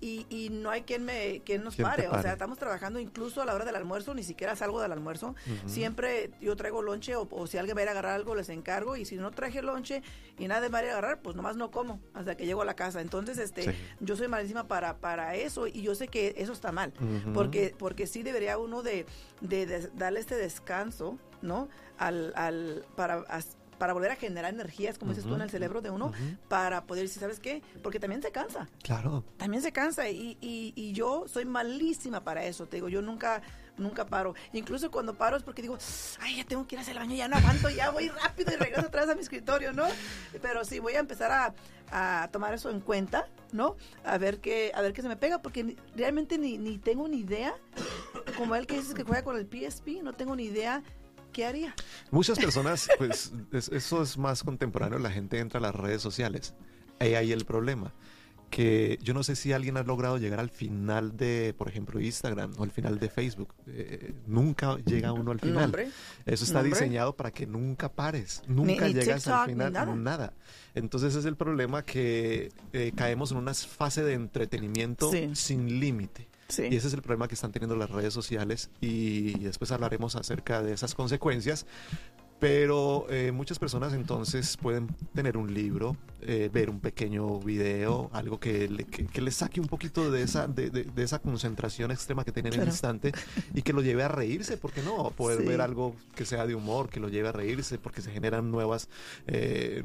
y, 0.00 0.26
y 0.30 0.48
no 0.50 0.70
hay 0.70 0.82
quien 0.82 1.04
me 1.04 1.42
quien 1.44 1.62
nos 1.62 1.76
pare. 1.76 2.08
O 2.08 2.20
sea, 2.22 2.32
estamos 2.32 2.58
trabajando 2.58 2.98
incluso 3.00 3.42
a 3.42 3.44
la 3.44 3.54
hora 3.54 3.64
del 3.64 3.76
almuerzo, 3.76 4.14
ni 4.14 4.22
siquiera 4.22 4.56
salgo 4.56 4.80
del 4.80 4.92
almuerzo. 4.92 5.34
Siempre 5.66 6.30
yo 6.40 6.56
traigo 6.56 6.82
lonche 6.82 7.14
o, 7.16 7.46
si 7.46 7.58
alguien 7.58 7.76
va 7.76 7.80
a 7.80 7.82
ir 7.82 7.88
a 7.88 7.92
agarrar 7.92 8.14
algo, 8.14 8.34
les 8.34 8.48
encargo. 8.48 8.96
Y 8.96 9.04
si 9.04 9.16
no 9.16 9.30
traje 9.30 9.62
lonche 9.62 10.02
y 10.38 10.48
nadie 10.48 10.68
va 10.68 10.78
a 10.78 10.82
ir 10.82 10.88
a 10.88 10.92
agarrar, 10.92 11.20
pues 11.20 11.36
nomás 11.36 11.56
no 11.56 11.70
como 11.70 12.00
hasta 12.14 12.36
que 12.36 12.46
llego 12.46 12.62
a 12.62 12.64
la 12.64 12.74
casa. 12.74 13.00
Entonces, 13.00 13.38
este, 13.38 13.74
yo 14.00 14.16
soy 14.16 14.28
malísima 14.28 14.66
para, 14.66 14.98
para 14.98 15.34
eso 15.36 15.66
y 15.66 15.82
yo 15.82 15.94
sé 15.94 16.08
que 16.08 16.34
eso 16.38 16.52
está 16.52 16.72
mal. 16.72 16.92
Porque, 17.34 17.74
porque 17.76 18.06
sí 18.06 18.22
debería 18.22 18.58
uno 18.58 18.82
de, 18.82 19.06
de, 19.40 19.90
darle 19.94 20.20
este 20.20 20.36
descanso, 20.36 21.18
¿no? 21.42 21.68
Al, 21.98 22.32
al, 22.36 22.86
para 22.96 23.24
para 23.80 23.94
volver 23.94 24.10
a 24.10 24.16
generar 24.16 24.52
energías, 24.52 24.98
como 24.98 25.12
dices 25.12 25.26
tú, 25.26 25.34
en 25.34 25.40
el 25.40 25.48
cerebro 25.48 25.80
de 25.80 25.88
uno, 25.88 26.12
para 26.48 26.84
poder 26.84 27.04
decir, 27.04 27.18
¿sabes 27.18 27.40
qué? 27.40 27.62
Porque 27.82 27.98
también 27.98 28.20
se 28.20 28.30
cansa. 28.30 28.68
Claro. 28.82 29.24
También 29.38 29.62
se 29.62 29.72
cansa 29.72 30.10
y, 30.10 30.36
y, 30.42 30.74
y 30.76 30.92
yo 30.92 31.24
soy 31.26 31.46
malísima 31.46 32.22
para 32.22 32.44
eso, 32.44 32.66
te 32.66 32.76
digo, 32.76 32.90
yo 32.90 33.00
nunca 33.00 33.40
nunca 33.78 34.06
paro. 34.06 34.34
Incluso 34.52 34.90
cuando 34.90 35.14
paro 35.14 35.38
es 35.38 35.42
porque 35.42 35.62
digo, 35.62 35.78
ay, 36.20 36.36
ya 36.36 36.44
tengo 36.44 36.66
que 36.66 36.74
ir 36.74 36.78
a 36.80 36.82
hacer 36.82 36.92
el 36.92 36.98
baño, 36.98 37.16
ya 37.16 37.26
no 37.26 37.36
aguanto, 37.36 37.70
ya 37.70 37.90
voy 37.90 38.08
rápido 38.08 38.52
y 38.52 38.56
regreso 38.56 38.90
vez 38.90 39.08
a 39.08 39.14
mi 39.14 39.22
escritorio, 39.22 39.72
¿no? 39.72 39.86
Pero 40.42 40.62
sí, 40.64 40.78
voy 40.78 40.94
a 40.94 40.98
empezar 40.98 41.32
a, 41.32 41.54
a, 41.90 42.28
tomar 42.30 42.52
eso 42.52 42.68
en 42.68 42.80
cuenta, 42.80 43.28
¿no? 43.52 43.76
A 44.04 44.18
ver 44.18 44.40
qué, 44.40 44.72
a 44.74 44.82
ver 44.82 44.92
qué 44.92 45.00
se 45.00 45.08
me 45.08 45.16
pega, 45.16 45.40
porque 45.40 45.76
realmente 45.96 46.36
ni, 46.36 46.58
ni 46.58 46.76
tengo 46.76 47.08
ni 47.08 47.20
idea, 47.20 47.54
como 48.36 48.54
él 48.54 48.66
que 48.66 48.76
dices 48.76 48.92
que 48.92 49.04
juega 49.04 49.24
con 49.24 49.36
el 49.36 49.46
PSP, 49.46 50.02
no 50.02 50.12
tengo 50.12 50.36
ni 50.36 50.44
idea 50.44 50.82
¿qué 51.32 51.44
haría? 51.44 51.74
Muchas 52.10 52.38
personas, 52.38 52.88
pues 52.98 53.32
eso 53.52 54.02
es 54.02 54.18
más 54.18 54.42
contemporáneo, 54.42 54.98
la 54.98 55.10
gente 55.10 55.38
entra 55.38 55.58
a 55.58 55.62
las 55.62 55.74
redes 55.74 56.02
sociales. 56.02 56.54
Ahí 56.98 57.14
hay 57.14 57.32
el 57.32 57.44
problema. 57.44 57.94
Que 58.50 58.98
yo 59.00 59.14
no 59.14 59.22
sé 59.22 59.36
si 59.36 59.52
alguien 59.52 59.76
ha 59.76 59.84
logrado 59.84 60.18
llegar 60.18 60.40
al 60.40 60.50
final 60.50 61.16
de, 61.16 61.54
por 61.56 61.68
ejemplo, 61.68 62.00
Instagram 62.00 62.52
o 62.58 62.64
al 62.64 62.72
final 62.72 62.98
de 62.98 63.08
Facebook. 63.08 63.54
Eh, 63.68 64.12
nunca 64.26 64.76
llega 64.78 65.12
uno 65.12 65.30
al 65.30 65.38
final. 65.38 65.72
Eso 66.26 66.44
está 66.44 66.60
diseñado 66.60 67.14
para 67.14 67.30
que 67.30 67.46
nunca 67.46 67.92
pares, 67.92 68.42
nunca 68.48 68.88
llegas 68.88 69.28
al 69.28 69.50
final, 69.50 70.02
nada. 70.02 70.32
Entonces 70.74 71.14
es 71.14 71.26
el 71.26 71.36
problema 71.36 71.84
que 71.84 72.50
eh, 72.72 72.90
caemos 72.96 73.30
en 73.30 73.38
una 73.38 73.54
fase 73.54 74.02
de 74.02 74.14
entretenimiento 74.14 75.12
sin 75.34 75.78
límite. 75.78 76.29
Y 76.58 76.76
ese 76.76 76.88
es 76.88 76.94
el 76.94 77.02
problema 77.02 77.28
que 77.28 77.34
están 77.34 77.52
teniendo 77.52 77.76
las 77.76 77.90
redes 77.90 78.12
sociales 78.12 78.70
y 78.80 79.38
después 79.38 79.70
hablaremos 79.72 80.16
acerca 80.16 80.62
de 80.62 80.72
esas 80.72 80.94
consecuencias. 80.94 81.66
Pero 82.40 83.06
eh, 83.10 83.32
muchas 83.32 83.58
personas 83.58 83.92
entonces 83.92 84.56
pueden 84.56 84.88
tener 85.14 85.36
un 85.36 85.52
libro, 85.52 85.94
eh, 86.22 86.48
ver 86.50 86.70
un 86.70 86.80
pequeño 86.80 87.38
video, 87.38 88.08
algo 88.14 88.40
que, 88.40 88.66
le, 88.66 88.84
que, 88.86 89.20
les 89.20 89.36
saque 89.36 89.60
un 89.60 89.66
poquito 89.66 90.10
de 90.10 90.22
esa, 90.22 90.48
de, 90.48 90.70
de, 90.70 91.02
esa 91.02 91.18
concentración 91.18 91.90
extrema 91.90 92.24
que 92.24 92.32
tienen 92.32 92.54
en 92.54 92.60
el 92.62 92.68
instante 92.68 93.12
y 93.54 93.60
que 93.60 93.74
lo 93.74 93.82
lleve 93.82 94.04
a 94.04 94.08
reírse, 94.08 94.56
porque 94.56 94.80
no? 94.80 95.10
Poder 95.10 95.44
ver 95.44 95.60
algo 95.60 95.94
que 96.14 96.24
sea 96.24 96.46
de 96.46 96.54
humor, 96.54 96.88
que 96.88 96.98
lo 96.98 97.10
lleve 97.10 97.28
a 97.28 97.32
reírse, 97.32 97.76
porque 97.76 98.00
se 98.00 98.10
generan 98.10 98.50
nuevas, 98.50 98.88
eh, 99.26 99.84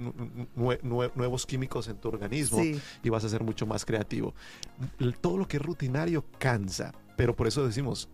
nuevos 0.56 1.46
químicos 1.46 1.90
en 1.90 1.98
tu 1.98 2.08
organismo 2.08 2.62
y 3.04 3.10
vas 3.10 3.26
a 3.26 3.30
ser 3.30 3.44
mucho 3.44 3.66
más 3.66 3.84
creativo. 3.84 4.34
Todo 5.20 5.38
lo 5.38 5.46
que 5.46 5.58
es 5.58 5.64
rutinario 5.64 6.24
cansa, 6.40 6.94
pero 7.18 7.36
por 7.36 7.48
eso 7.48 7.66
decimos, 7.66 8.08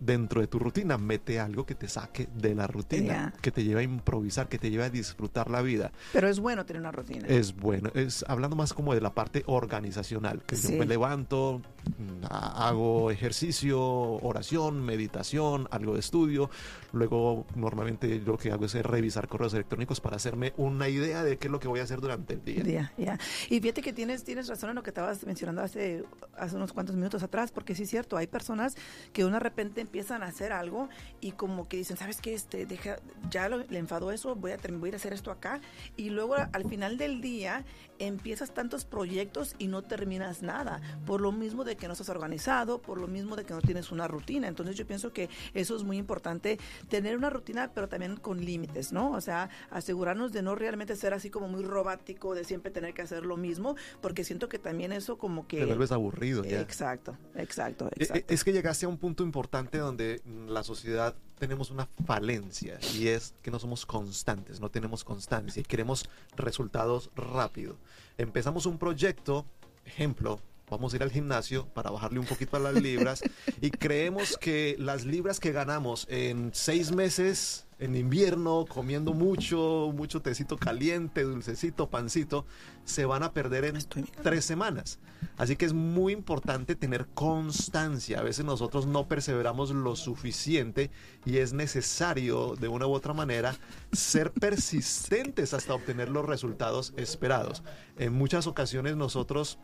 dentro 0.00 0.40
de 0.40 0.46
tu 0.46 0.58
rutina, 0.58 0.98
mete 0.98 1.38
algo 1.38 1.64
que 1.66 1.74
te 1.74 1.86
saque 1.88 2.28
de 2.34 2.54
la 2.54 2.66
rutina, 2.66 3.06
Ya. 3.32 3.34
que 3.40 3.50
te 3.52 3.62
lleve 3.64 3.80
a 3.80 3.84
improvisar, 3.84 4.48
que 4.48 4.58
te 4.58 4.70
lleve 4.70 4.84
a 4.84 4.90
disfrutar 4.90 5.50
la 5.50 5.62
vida. 5.62 5.92
Pero 6.12 6.28
es 6.28 6.40
bueno 6.40 6.64
tener 6.66 6.80
una 6.80 6.90
rutina. 6.92 7.28
Es 7.28 7.54
bueno, 7.54 7.90
es 7.94 8.24
hablando 8.28 8.56
más 8.56 8.72
como 8.72 8.94
de 8.94 9.00
la 9.00 9.14
parte 9.14 9.42
organizacional, 9.46 10.42
que 10.42 10.56
Sí. 10.56 10.72
yo 10.72 10.78
me 10.78 10.86
levanto, 10.86 11.60
mm, 11.98 12.24
ha- 12.30 12.68
hago 12.68 13.10
ejercicio, 13.10 13.80
oración, 13.80 14.82
meditación, 14.84 15.68
algo 15.70 15.94
de 15.94 16.00
estudio, 16.00 16.50
luego 16.92 17.46
normalmente 17.54 18.20
lo 18.20 18.36
que 18.38 18.50
hago 18.52 18.64
es 18.64 18.74
revisar 18.74 19.28
correos 19.28 19.54
electrónicos 19.54 20.00
para 20.00 20.16
hacerme 20.16 20.52
una 20.56 20.88
idea 20.88 21.22
de 21.22 21.38
qué 21.38 21.48
es 21.48 21.52
lo 21.52 21.60
que 21.60 21.68
voy 21.68 21.80
a 21.80 21.84
hacer 21.84 22.00
durante 22.00 22.34
el 22.34 22.44
día. 22.44 22.62
Ya, 22.64 22.92
ya. 22.96 23.18
Y 23.48 23.60
fíjate 23.60 23.82
que 23.82 23.92
tienes, 23.92 24.24
tienes 24.24 24.48
razón 24.48 24.70
en 24.70 24.76
lo 24.76 24.82
que 24.82 24.90
estabas 24.90 25.24
mencionando 25.24 25.62
hace, 25.62 26.04
hace 26.36 26.56
unos 26.56 26.72
cuantos 26.72 26.96
minutos 26.96 27.22
atrás, 27.22 27.52
porque 27.52 27.74
sí 27.74 27.82
es 27.84 27.90
cierto, 27.90 28.16
hay 28.16 28.26
personas 28.26 28.76
que 29.12 29.24
de 29.24 29.38
repente 29.38 29.80
empiezan 29.90 30.22
a 30.22 30.26
hacer 30.26 30.52
algo 30.52 30.88
y 31.20 31.32
como 31.32 31.66
que 31.68 31.76
dicen, 31.76 31.96
¿sabes 31.96 32.20
qué? 32.20 32.32
Este, 32.32 32.64
deja, 32.64 32.98
ya 33.28 33.48
lo- 33.48 33.58
le 33.58 33.78
enfadó 33.78 34.12
eso, 34.12 34.36
voy 34.36 34.52
a, 34.52 34.56
voy 34.74 34.92
a 34.92 34.96
hacer 34.96 35.12
esto 35.12 35.32
acá. 35.32 35.60
Y 35.96 36.10
luego 36.10 36.36
al 36.36 36.64
final 36.68 36.96
del 36.96 37.20
día 37.20 37.64
empiezas 37.98 38.52
tantos 38.54 38.84
proyectos 38.84 39.56
y 39.58 39.66
no 39.66 39.82
terminas 39.82 40.42
nada, 40.42 40.80
por 41.06 41.20
lo 41.20 41.32
mismo 41.32 41.64
de 41.64 41.76
que 41.76 41.88
no 41.88 41.92
estás 41.94 42.08
organizado, 42.08 42.80
por 42.80 43.00
lo 43.00 43.08
mismo 43.08 43.34
de 43.34 43.44
que 43.44 43.52
no 43.52 43.60
tienes 43.60 43.90
una 43.90 44.06
rutina. 44.06 44.46
Entonces 44.46 44.76
yo 44.76 44.86
pienso 44.86 45.12
que 45.12 45.28
eso 45.54 45.74
es 45.74 45.82
muy 45.82 45.98
importante, 45.98 46.58
tener 46.88 47.16
una 47.16 47.28
rutina, 47.30 47.72
pero 47.74 47.88
también 47.88 48.16
con 48.16 48.44
límites, 48.44 48.92
¿no? 48.92 49.10
O 49.10 49.20
sea, 49.20 49.50
asegurarnos 49.70 50.30
de 50.30 50.42
no 50.42 50.54
realmente 50.54 50.94
ser 50.94 51.14
así 51.14 51.30
como 51.30 51.48
muy 51.48 51.64
robático, 51.64 52.36
de 52.36 52.44
siempre 52.44 52.70
tener 52.70 52.94
que 52.94 53.02
hacer 53.02 53.26
lo 53.26 53.36
mismo, 53.36 53.74
porque 54.00 54.22
siento 54.22 54.48
que 54.48 54.60
también 54.60 54.92
eso 54.92 55.18
como 55.18 55.48
que... 55.48 55.58
Te 55.58 55.64
vuelves 55.66 55.90
aburrido 55.90 56.44
ya. 56.44 56.60
Exacto, 56.60 57.16
exacto, 57.34 57.86
Eh, 57.86 57.90
eh, 57.96 58.02
exacto. 58.04 58.32
Es 58.34 58.44
que 58.44 58.52
llegaste 58.52 58.86
a 58.86 58.88
un 58.88 58.96
punto 58.98 59.24
importante 59.24 59.79
donde 59.80 60.20
mm, 60.24 60.48
la 60.48 60.62
sociedad 60.62 61.14
tenemos 61.38 61.70
una 61.70 61.88
falencia 62.06 62.78
y 62.94 63.08
es 63.08 63.34
que 63.42 63.50
no 63.50 63.58
somos 63.58 63.86
constantes, 63.86 64.60
no 64.60 64.70
tenemos 64.70 65.04
constancia 65.04 65.60
y 65.60 65.64
queremos 65.64 66.08
resultados 66.36 67.10
rápido. 67.16 67.76
Empezamos 68.18 68.66
un 68.66 68.78
proyecto, 68.78 69.46
ejemplo, 69.84 70.40
vamos 70.68 70.92
a 70.92 70.96
ir 70.96 71.02
al 71.02 71.10
gimnasio 71.10 71.66
para 71.68 71.90
bajarle 71.90 72.20
un 72.20 72.26
poquito 72.26 72.56
a 72.56 72.60
las 72.60 72.74
libras 72.74 73.22
y 73.60 73.70
creemos 73.70 74.36
que 74.36 74.76
las 74.78 75.04
libras 75.04 75.40
que 75.40 75.52
ganamos 75.52 76.06
en 76.10 76.50
seis 76.54 76.92
meses 76.92 77.66
en 77.80 77.96
invierno, 77.96 78.66
comiendo 78.68 79.14
mucho, 79.14 79.90
mucho 79.94 80.20
tecito 80.20 80.58
caliente, 80.58 81.22
dulcecito, 81.22 81.88
pancito, 81.88 82.44
se 82.84 83.06
van 83.06 83.22
a 83.22 83.32
perder 83.32 83.64
en 83.64 83.78
tres 84.22 84.44
semanas. 84.44 84.98
Así 85.38 85.56
que 85.56 85.64
es 85.64 85.72
muy 85.72 86.12
importante 86.12 86.74
tener 86.74 87.06
constancia. 87.14 88.20
A 88.20 88.22
veces 88.22 88.44
nosotros 88.44 88.86
no 88.86 89.08
perseveramos 89.08 89.70
lo 89.70 89.96
suficiente 89.96 90.90
y 91.24 91.38
es 91.38 91.54
necesario, 91.54 92.54
de 92.54 92.68
una 92.68 92.86
u 92.86 92.92
otra 92.92 93.14
manera, 93.14 93.56
ser 93.92 94.30
persistentes 94.30 95.54
hasta 95.54 95.74
obtener 95.74 96.10
los 96.10 96.26
resultados 96.26 96.92
esperados. 96.98 97.62
En 97.96 98.12
muchas 98.12 98.46
ocasiones 98.46 98.96
nosotros 98.96 99.58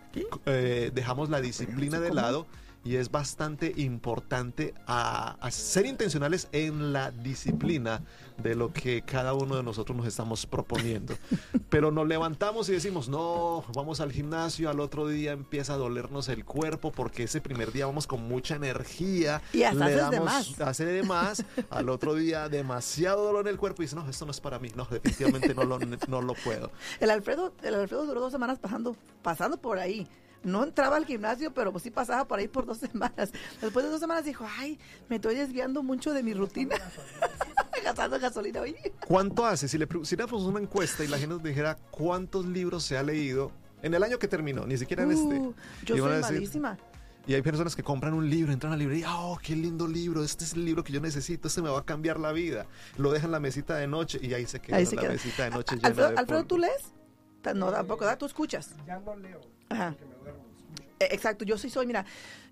eh, 0.46 0.90
dejamos 0.94 1.28
la 1.28 1.42
disciplina 1.42 2.00
de 2.00 2.14
lado 2.14 2.46
y 2.87 2.97
es 2.97 3.11
bastante 3.11 3.73
importante 3.76 4.73
a, 4.87 5.37
a 5.40 5.50
ser 5.50 5.87
intencionales 5.87 6.49
en 6.52 6.93
la 6.93 7.11
disciplina 7.11 8.02
de 8.38 8.55
lo 8.55 8.73
que 8.73 9.02
cada 9.02 9.35
uno 9.35 9.57
de 9.57 9.62
nosotros 9.64 9.97
nos 9.97 10.07
estamos 10.07 10.47
proponiendo. 10.47 11.14
Pero 11.69 11.90
nos 11.90 12.07
levantamos 12.07 12.69
y 12.69 12.73
decimos, 12.73 13.09
no, 13.09 13.64
vamos 13.75 14.00
al 14.00 14.12
gimnasio, 14.12 14.71
al 14.71 14.78
otro 14.78 15.09
día 15.09 15.33
empieza 15.33 15.75
a 15.75 15.76
dolernos 15.78 16.28
el 16.28 16.45
cuerpo 16.45 16.93
porque 16.93 17.25
ese 17.25 17.40
primer 17.40 17.73
día 17.73 17.87
vamos 17.87 18.07
con 18.07 18.23
mucha 18.28 18.55
energía. 18.55 19.43
Y 19.52 19.64
hasta 19.64 19.88
le 19.88 19.95
haces 19.95 20.11
de 20.11 20.16
damos- 20.19 20.25
más. 20.25 20.61
Hace 20.61 20.85
de 20.85 21.02
más, 21.02 21.45
al 21.71 21.88
otro 21.88 22.14
día 22.14 22.49
demasiado 22.49 23.25
dolor 23.25 23.47
en 23.49 23.52
el 23.55 23.59
cuerpo 23.59 23.83
y 23.83 23.87
dice, 23.87 23.97
no, 23.97 24.09
esto 24.09 24.25
no 24.26 24.31
es 24.31 24.40
para 24.40 24.59
mí, 24.61 24.71
no, 24.76 24.85
definitivamente 24.85 25.55
no 25.55 25.64
lo, 25.64 25.78
no 25.78 26.23
lo 26.23 26.35
puedo. 26.35 26.71
El 27.00 27.11
Alfredo, 27.11 27.52
el 27.62 27.75
Alfredo 27.75 28.07
duró 28.07 28.21
dos 28.21 28.33
semanas 28.33 28.59
pasando, 28.61 28.95
pasando 29.23 29.57
por 29.57 29.78
ahí. 29.78 30.07
No 30.47 30.62
entraba 30.62 30.97
al 30.97 31.05
gimnasio, 31.05 31.53
pero 31.53 31.73
pues 31.73 31.83
sí 31.83 31.91
pasaba 31.91 32.25
por 32.26 32.38
ahí 32.38 32.47
por 32.47 32.65
dos 32.67 32.79
semanas. 32.93 33.33
Después 33.61 33.85
de 33.85 33.91
dos 33.91 34.00
semanas 34.00 34.25
dijo, 34.25 34.47
ay, 34.59 34.79
me 35.09 35.17
estoy 35.17 35.35
desviando 35.35 35.83
mucho 35.83 36.12
de 36.15 36.23
mi 36.23 36.35
rutina. 36.35 36.76
Gastando 37.85 38.19
gasolina 38.19 38.61
hoy. 38.61 38.76
¿Cuánto 39.07 39.45
hace? 39.45 39.67
Si 39.69 39.76
le 39.76 39.87
pre- 39.87 40.05
si 40.05 40.17
le 40.17 40.23
hacemos 40.23 40.45
una 40.45 40.61
encuesta 40.61 41.05
y 41.05 41.09
la 41.09 41.19
gente 41.19 41.35
nos 41.35 41.43
dijera 41.43 41.76
cuántos 41.91 42.47
libros 42.47 42.85
se 42.85 42.97
ha 42.97 43.03
leído 43.03 43.50
en 43.83 43.93
el 43.95 44.03
año 44.03 44.19
que 44.19 44.29
terminó, 44.29 44.67
ni 44.67 44.76
siquiera 44.79 45.03
en 45.03 45.11
este. 45.12 45.25
Uh, 45.38 45.55
yo 45.85 45.97
soy 45.97 46.12
a 46.12 46.17
decir- 46.19 46.33
malísima. 46.35 46.79
Y 47.29 47.35
hay 47.35 47.43
personas 47.43 47.75
que 47.75 47.83
compran 47.83 48.15
un 48.15 48.31
libro, 48.31 48.53
entran 48.53 48.73
a 48.73 48.76
la 48.76 48.79
librería, 48.79 49.17
oh, 49.17 49.37
qué 49.43 49.57
lindo 49.57 49.88
libro, 49.88 50.23
este 50.23 50.45
es 50.45 50.53
el 50.53 50.65
libro 50.65 50.85
que 50.85 50.93
yo 50.93 51.00
necesito, 51.00 51.49
este 51.49 51.61
me 51.61 51.69
va 51.71 51.81
a 51.81 51.85
cambiar 51.85 52.21
la 52.21 52.31
vida. 52.31 52.67
Lo 52.99 53.11
dejan 53.11 53.26
en 53.26 53.33
la 53.33 53.41
mesita 53.41 53.75
de 53.76 53.88
noche 53.88 54.21
y 54.23 54.33
ahí 54.33 54.47
se 54.47 54.61
queda 54.61 54.76
Ahí 54.76 54.87
se 54.87 54.95
la 54.95 55.03
queda. 55.03 55.12
mesita 55.12 55.43
de 55.45 55.50
noche 55.50 55.75
llena 55.75 55.88
Alfredo, 55.88 56.11
de 56.11 56.17
Alfredo. 56.19 56.45
¿tú 56.45 56.59
lees? 56.59 56.93
No, 57.55 57.71
tampoco, 57.73 58.00
¿verdad? 58.05 58.19
Tú 58.19 58.26
escuchas. 58.26 58.71
Ya 58.87 58.99
no 59.00 59.17
leo, 59.17 59.41
Ajá. 59.76 59.97
me 60.09 60.14
duermo, 60.16 60.45
Exacto, 60.99 61.45
yo 61.45 61.59
sí 61.59 61.68
soy, 61.71 61.87
mira, 61.87 62.04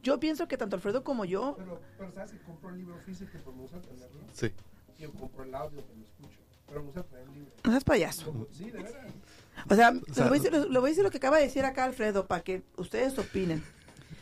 yo 0.02 0.21
pienso 0.21 0.47
que 0.47 0.57
tanto 0.57 0.76
Alfredo 0.76 1.02
como 1.02 1.25
yo, 1.25 1.54
Pero, 1.59 1.81
pero 1.97 2.12
sabes 2.12 2.33
que 2.33 2.38
compro 2.40 2.71
el 2.71 2.76
libro 2.78 2.99
físico, 3.07 3.31
pues 3.43 3.57
me 3.57 3.62
gusta 3.62 3.81
tenerlo. 3.81 4.21
Sí. 4.33 4.52
Y 4.99 5.02
yo 5.02 5.12
compro 5.12 5.45
el 5.45 5.54
audio, 5.54 5.81
pues 5.81 5.99
lo 5.99 6.04
escucho. 6.04 6.40
Pero 6.66 6.81
me 6.81 6.87
gusta 6.87 7.02
tener 7.04 7.25
el 7.28 7.35
libro. 7.35 7.52
no 7.64 7.71
seas 7.71 7.85
payaso. 7.85 8.26
Como- 8.26 8.47
Sí, 8.52 8.71
de 8.71 8.83
veras. 8.83 9.12
O 9.71 9.75
sea, 9.75 9.93
sea, 10.12 10.25
le, 10.25 10.28
voy 10.31 10.38
a 10.38 10.43
decir, 10.43 10.71
le 10.71 10.78
voy 10.78 10.88
a 10.88 10.90
decir 10.90 11.04
lo 11.04 11.11
que 11.11 11.16
acaba 11.19 11.37
de 11.38 11.45
decir 11.45 11.64
acá 11.64 11.85
Alfredo 11.85 12.26
para 12.26 12.43
que 12.43 12.62
ustedes 12.76 13.19
opinen. 13.19 13.62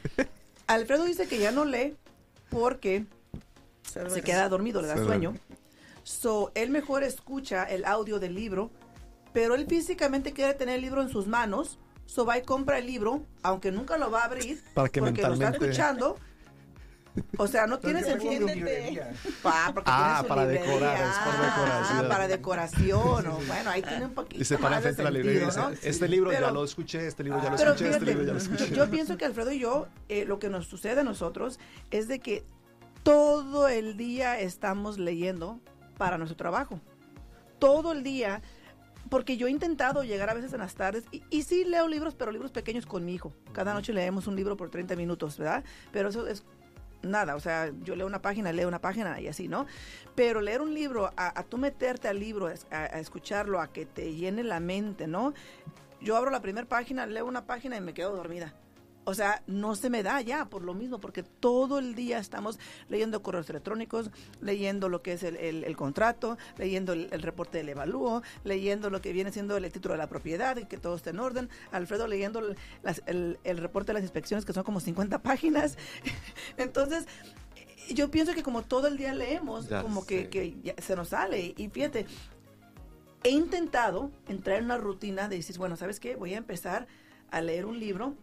Alfredo 0.66 1.04
dice 1.04 1.26
que 1.26 1.38
ya 1.38 1.50
no 1.52 1.64
lee 1.64 1.96
porque 2.50 3.06
se 4.08 4.22
queda 4.22 4.48
dormido, 4.48 4.82
le 4.82 4.88
da 4.88 5.02
sueño. 5.02 5.34
So, 6.04 6.52
él 6.54 6.70
mejor 6.70 7.02
escucha 7.02 7.64
el 7.64 7.84
audio 7.84 8.18
del 8.18 8.34
libro, 8.34 8.70
pero 9.32 9.54
él 9.54 9.66
físicamente 9.66 10.32
quiere 10.32 10.54
tener 10.54 10.76
el 10.76 10.82
libro 10.82 11.02
en 11.02 11.08
sus 11.08 11.26
manos. 11.26 11.78
So 12.12 12.26
va 12.26 12.36
y 12.36 12.42
compra 12.42 12.76
el 12.78 12.86
libro, 12.86 13.22
aunque 13.42 13.72
nunca 13.72 13.96
lo 13.96 14.10
va 14.10 14.20
a 14.20 14.24
abrir, 14.26 14.62
Para 14.74 14.90
que 14.90 15.00
porque 15.00 15.22
lo 15.22 15.32
está 15.32 15.48
escuchando. 15.48 16.18
O 17.38 17.46
sea, 17.46 17.66
no 17.66 17.78
tiene 17.78 18.00
yo 18.00 18.06
sentido. 18.06 18.46
librería. 18.48 19.12
Ah, 19.44 19.70
porque 19.72 19.90
Ah, 19.90 20.22
para 20.28 20.42
librería. 20.44 20.66
decorar, 20.72 20.96
es 20.96 21.16
por 21.18 21.34
Ah, 21.34 21.54
decoración. 21.56 22.08
para 22.08 22.28
decoración. 22.28 23.26
o 23.28 23.38
bueno, 23.46 23.70
ahí 23.70 23.80
tiene 23.82 24.04
un 24.06 24.12
poquito 24.14 24.42
Y 24.42 24.44
se 24.44 24.58
para 24.58 24.80
frente 24.82 25.00
a 25.00 25.04
la 25.06 25.10
librería 25.10 25.42
y 25.42 25.50
sentido, 25.50 25.70
dice, 25.70 25.82
¿no? 25.86 25.90
este 25.90 26.08
libro 26.08 26.32
ya 26.32 26.50
lo 26.50 26.64
escuché, 26.64 27.06
este 27.06 27.24
libro 27.24 27.42
ya 27.42 27.48
lo 27.50 27.56
escuché, 27.56 27.88
este 27.90 28.04
libro 28.04 28.24
ya 28.24 28.32
lo 28.32 28.38
escuché. 28.38 28.74
yo 28.74 28.90
pienso 28.90 29.16
que 29.16 29.24
Alfredo 29.24 29.50
y 29.52 29.58
yo, 29.58 29.88
eh, 30.10 30.26
lo 30.26 30.38
que 30.38 30.50
nos 30.50 30.66
sucede 30.66 31.00
a 31.00 31.04
nosotros 31.04 31.58
es 31.90 32.08
de 32.08 32.18
que 32.18 32.44
todo 33.02 33.68
el 33.68 33.96
día 33.96 34.38
estamos 34.38 34.98
leyendo 34.98 35.60
para 35.96 36.18
nuestro 36.18 36.36
trabajo. 36.36 36.78
Todo 37.58 37.92
el 37.92 38.02
día, 38.02 38.42
porque 39.12 39.36
yo 39.36 39.46
he 39.46 39.50
intentado 39.50 40.04
llegar 40.04 40.30
a 40.30 40.32
veces 40.32 40.54
en 40.54 40.60
las 40.60 40.74
tardes, 40.74 41.04
y, 41.12 41.22
y 41.28 41.42
sí 41.42 41.66
leo 41.66 41.86
libros, 41.86 42.14
pero 42.14 42.32
libros 42.32 42.50
pequeños 42.50 42.86
con 42.86 43.04
mi 43.04 43.12
hijo. 43.12 43.34
Cada 43.52 43.74
noche 43.74 43.92
leemos 43.92 44.26
un 44.26 44.36
libro 44.36 44.56
por 44.56 44.70
30 44.70 44.96
minutos, 44.96 45.36
¿verdad? 45.36 45.64
Pero 45.92 46.08
eso 46.08 46.26
es 46.26 46.46
nada, 47.02 47.36
o 47.36 47.40
sea, 47.40 47.70
yo 47.82 47.94
leo 47.94 48.06
una 48.06 48.22
página, 48.22 48.52
leo 48.52 48.66
una 48.66 48.80
página 48.80 49.20
y 49.20 49.28
así, 49.28 49.48
¿no? 49.48 49.66
Pero 50.14 50.40
leer 50.40 50.62
un 50.62 50.72
libro, 50.72 51.12
a, 51.14 51.38
a 51.38 51.42
tú 51.42 51.58
meterte 51.58 52.08
al 52.08 52.20
libro, 52.20 52.46
a, 52.46 52.76
a 52.76 53.00
escucharlo, 53.00 53.60
a 53.60 53.70
que 53.70 53.84
te 53.84 54.14
llene 54.14 54.44
la 54.44 54.60
mente, 54.60 55.06
¿no? 55.06 55.34
Yo 56.00 56.16
abro 56.16 56.30
la 56.30 56.40
primera 56.40 56.66
página, 56.66 57.04
leo 57.04 57.26
una 57.26 57.44
página 57.44 57.76
y 57.76 57.82
me 57.82 57.92
quedo 57.92 58.16
dormida. 58.16 58.54
O 59.04 59.14
sea, 59.14 59.42
no 59.48 59.74
se 59.74 59.90
me 59.90 60.04
da 60.04 60.20
ya 60.20 60.44
por 60.44 60.62
lo 60.62 60.74
mismo, 60.74 61.00
porque 61.00 61.24
todo 61.24 61.80
el 61.80 61.96
día 61.96 62.18
estamos 62.18 62.60
leyendo 62.88 63.20
correos 63.20 63.50
electrónicos, 63.50 64.10
leyendo 64.40 64.88
lo 64.88 65.02
que 65.02 65.14
es 65.14 65.24
el, 65.24 65.36
el- 65.36 65.64
el 65.64 65.76
contrato, 65.76 66.38
leyendo 66.56 66.92
el, 66.92 67.08
el 67.10 67.20
reporte 67.22 67.58
del 67.58 67.68
evalúo, 67.70 68.22
leyendo 68.44 68.90
lo 68.90 69.00
que 69.02 69.12
viene 69.12 69.32
siendo 69.32 69.56
el 69.56 69.72
título 69.72 69.94
de 69.94 69.98
la 69.98 70.06
propiedad 70.08 70.56
y 70.56 70.66
que 70.66 70.76
todo 70.78 70.94
esté 70.94 71.10
en 71.10 71.18
orden. 71.18 71.48
Alfredo 71.72 72.06
leyendo 72.06 72.38
el, 72.38 72.56
las- 72.84 73.02
el- 73.06 73.40
el 73.42 73.58
reporte 73.58 73.88
de 73.88 73.94
las 73.94 74.02
inspecciones, 74.04 74.44
que 74.44 74.52
son 74.52 74.62
como 74.62 74.78
50 74.78 75.20
páginas. 75.20 75.76
Entonces, 76.56 77.06
yo 77.92 78.08
pienso 78.08 78.34
que 78.34 78.44
como 78.44 78.62
todo 78.62 78.86
el 78.86 78.96
día 78.96 79.12
leemos, 79.14 79.68
Ya 79.68 79.82
como 79.82 80.06
que, 80.06 80.22
sé. 80.22 80.28
que 80.28 80.56
ya 80.62 80.74
se 80.78 80.94
nos 80.94 81.08
sale. 81.08 81.54
Y 81.56 81.68
fíjate, 81.70 82.06
he 83.24 83.30
intentado 83.30 84.12
entrar 84.28 84.58
en 84.58 84.66
una 84.66 84.78
rutina 84.78 85.28
de 85.28 85.36
decir, 85.36 85.58
bueno, 85.58 85.76
¿sabes 85.76 85.98
qué? 85.98 86.14
Voy 86.14 86.34
a 86.34 86.38
empezar 86.38 86.86
a 87.32 87.40
leer 87.40 87.66
un 87.66 87.80
libro 87.80 88.14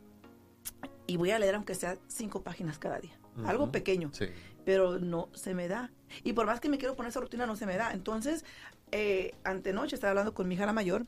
y 1.09 1.17
voy 1.17 1.31
a 1.31 1.39
leer 1.39 1.55
aunque 1.55 1.75
sea 1.75 1.97
cinco 2.07 2.41
páginas 2.43 2.77
cada 2.79 2.99
día. 2.99 3.17
Algo 3.45 3.71
pequeño, 3.71 4.11
Sí. 4.13 4.25
pero 4.65 4.99
no 4.99 5.29
se 5.33 5.53
me 5.53 5.67
da. 5.67 5.91
Y 6.23 6.33
por 6.33 6.45
más 6.45 6.59
que 6.59 6.67
me 6.69 6.77
quiero 6.77 6.95
poner 6.95 7.09
esa 7.11 7.19
rutina, 7.21 7.45
no 7.45 7.55
se 7.55 7.65
me 7.65 7.77
da. 7.77 7.93
Entonces, 7.93 8.43
eh, 8.91 9.33
antenoche 9.43 9.95
estaba 9.95 10.11
hablando 10.11 10.33
con 10.33 10.47
mi 10.47 10.55
hija 10.55 10.65
la 10.65 10.73
mayor 10.73 11.05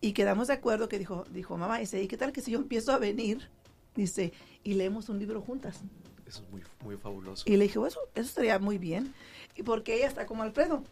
y 0.00 0.12
quedamos 0.12 0.48
de 0.48 0.54
acuerdo 0.54 0.88
que 0.88 0.98
dijo, 0.98 1.24
dijo, 1.30 1.56
mamá, 1.56 1.78
dice, 1.78 2.02
¿y 2.02 2.08
qué 2.08 2.16
tal 2.16 2.32
que 2.32 2.42
si 2.42 2.50
yo 2.52 2.58
empiezo 2.58 2.92
a 2.92 2.98
venir? 2.98 3.48
Dice, 3.94 4.32
y 4.64 4.74
leemos 4.74 5.08
un 5.08 5.18
libro 5.18 5.40
juntas. 5.40 5.80
Eso 6.26 6.42
es 6.44 6.50
muy, 6.50 6.62
muy 6.82 6.96
fabuloso. 6.96 7.44
Y 7.46 7.56
le 7.56 7.64
dije, 7.64 7.78
"Oh, 7.78 7.86
eso, 7.86 8.00
eso 8.14 8.26
estaría 8.28 8.58
muy 8.58 8.78
bien. 8.78 9.14
Y 9.56 9.62
porque 9.62 9.94
ella 9.96 10.06
está 10.08 10.26
como 10.26 10.42
Alfredo. 10.42 10.82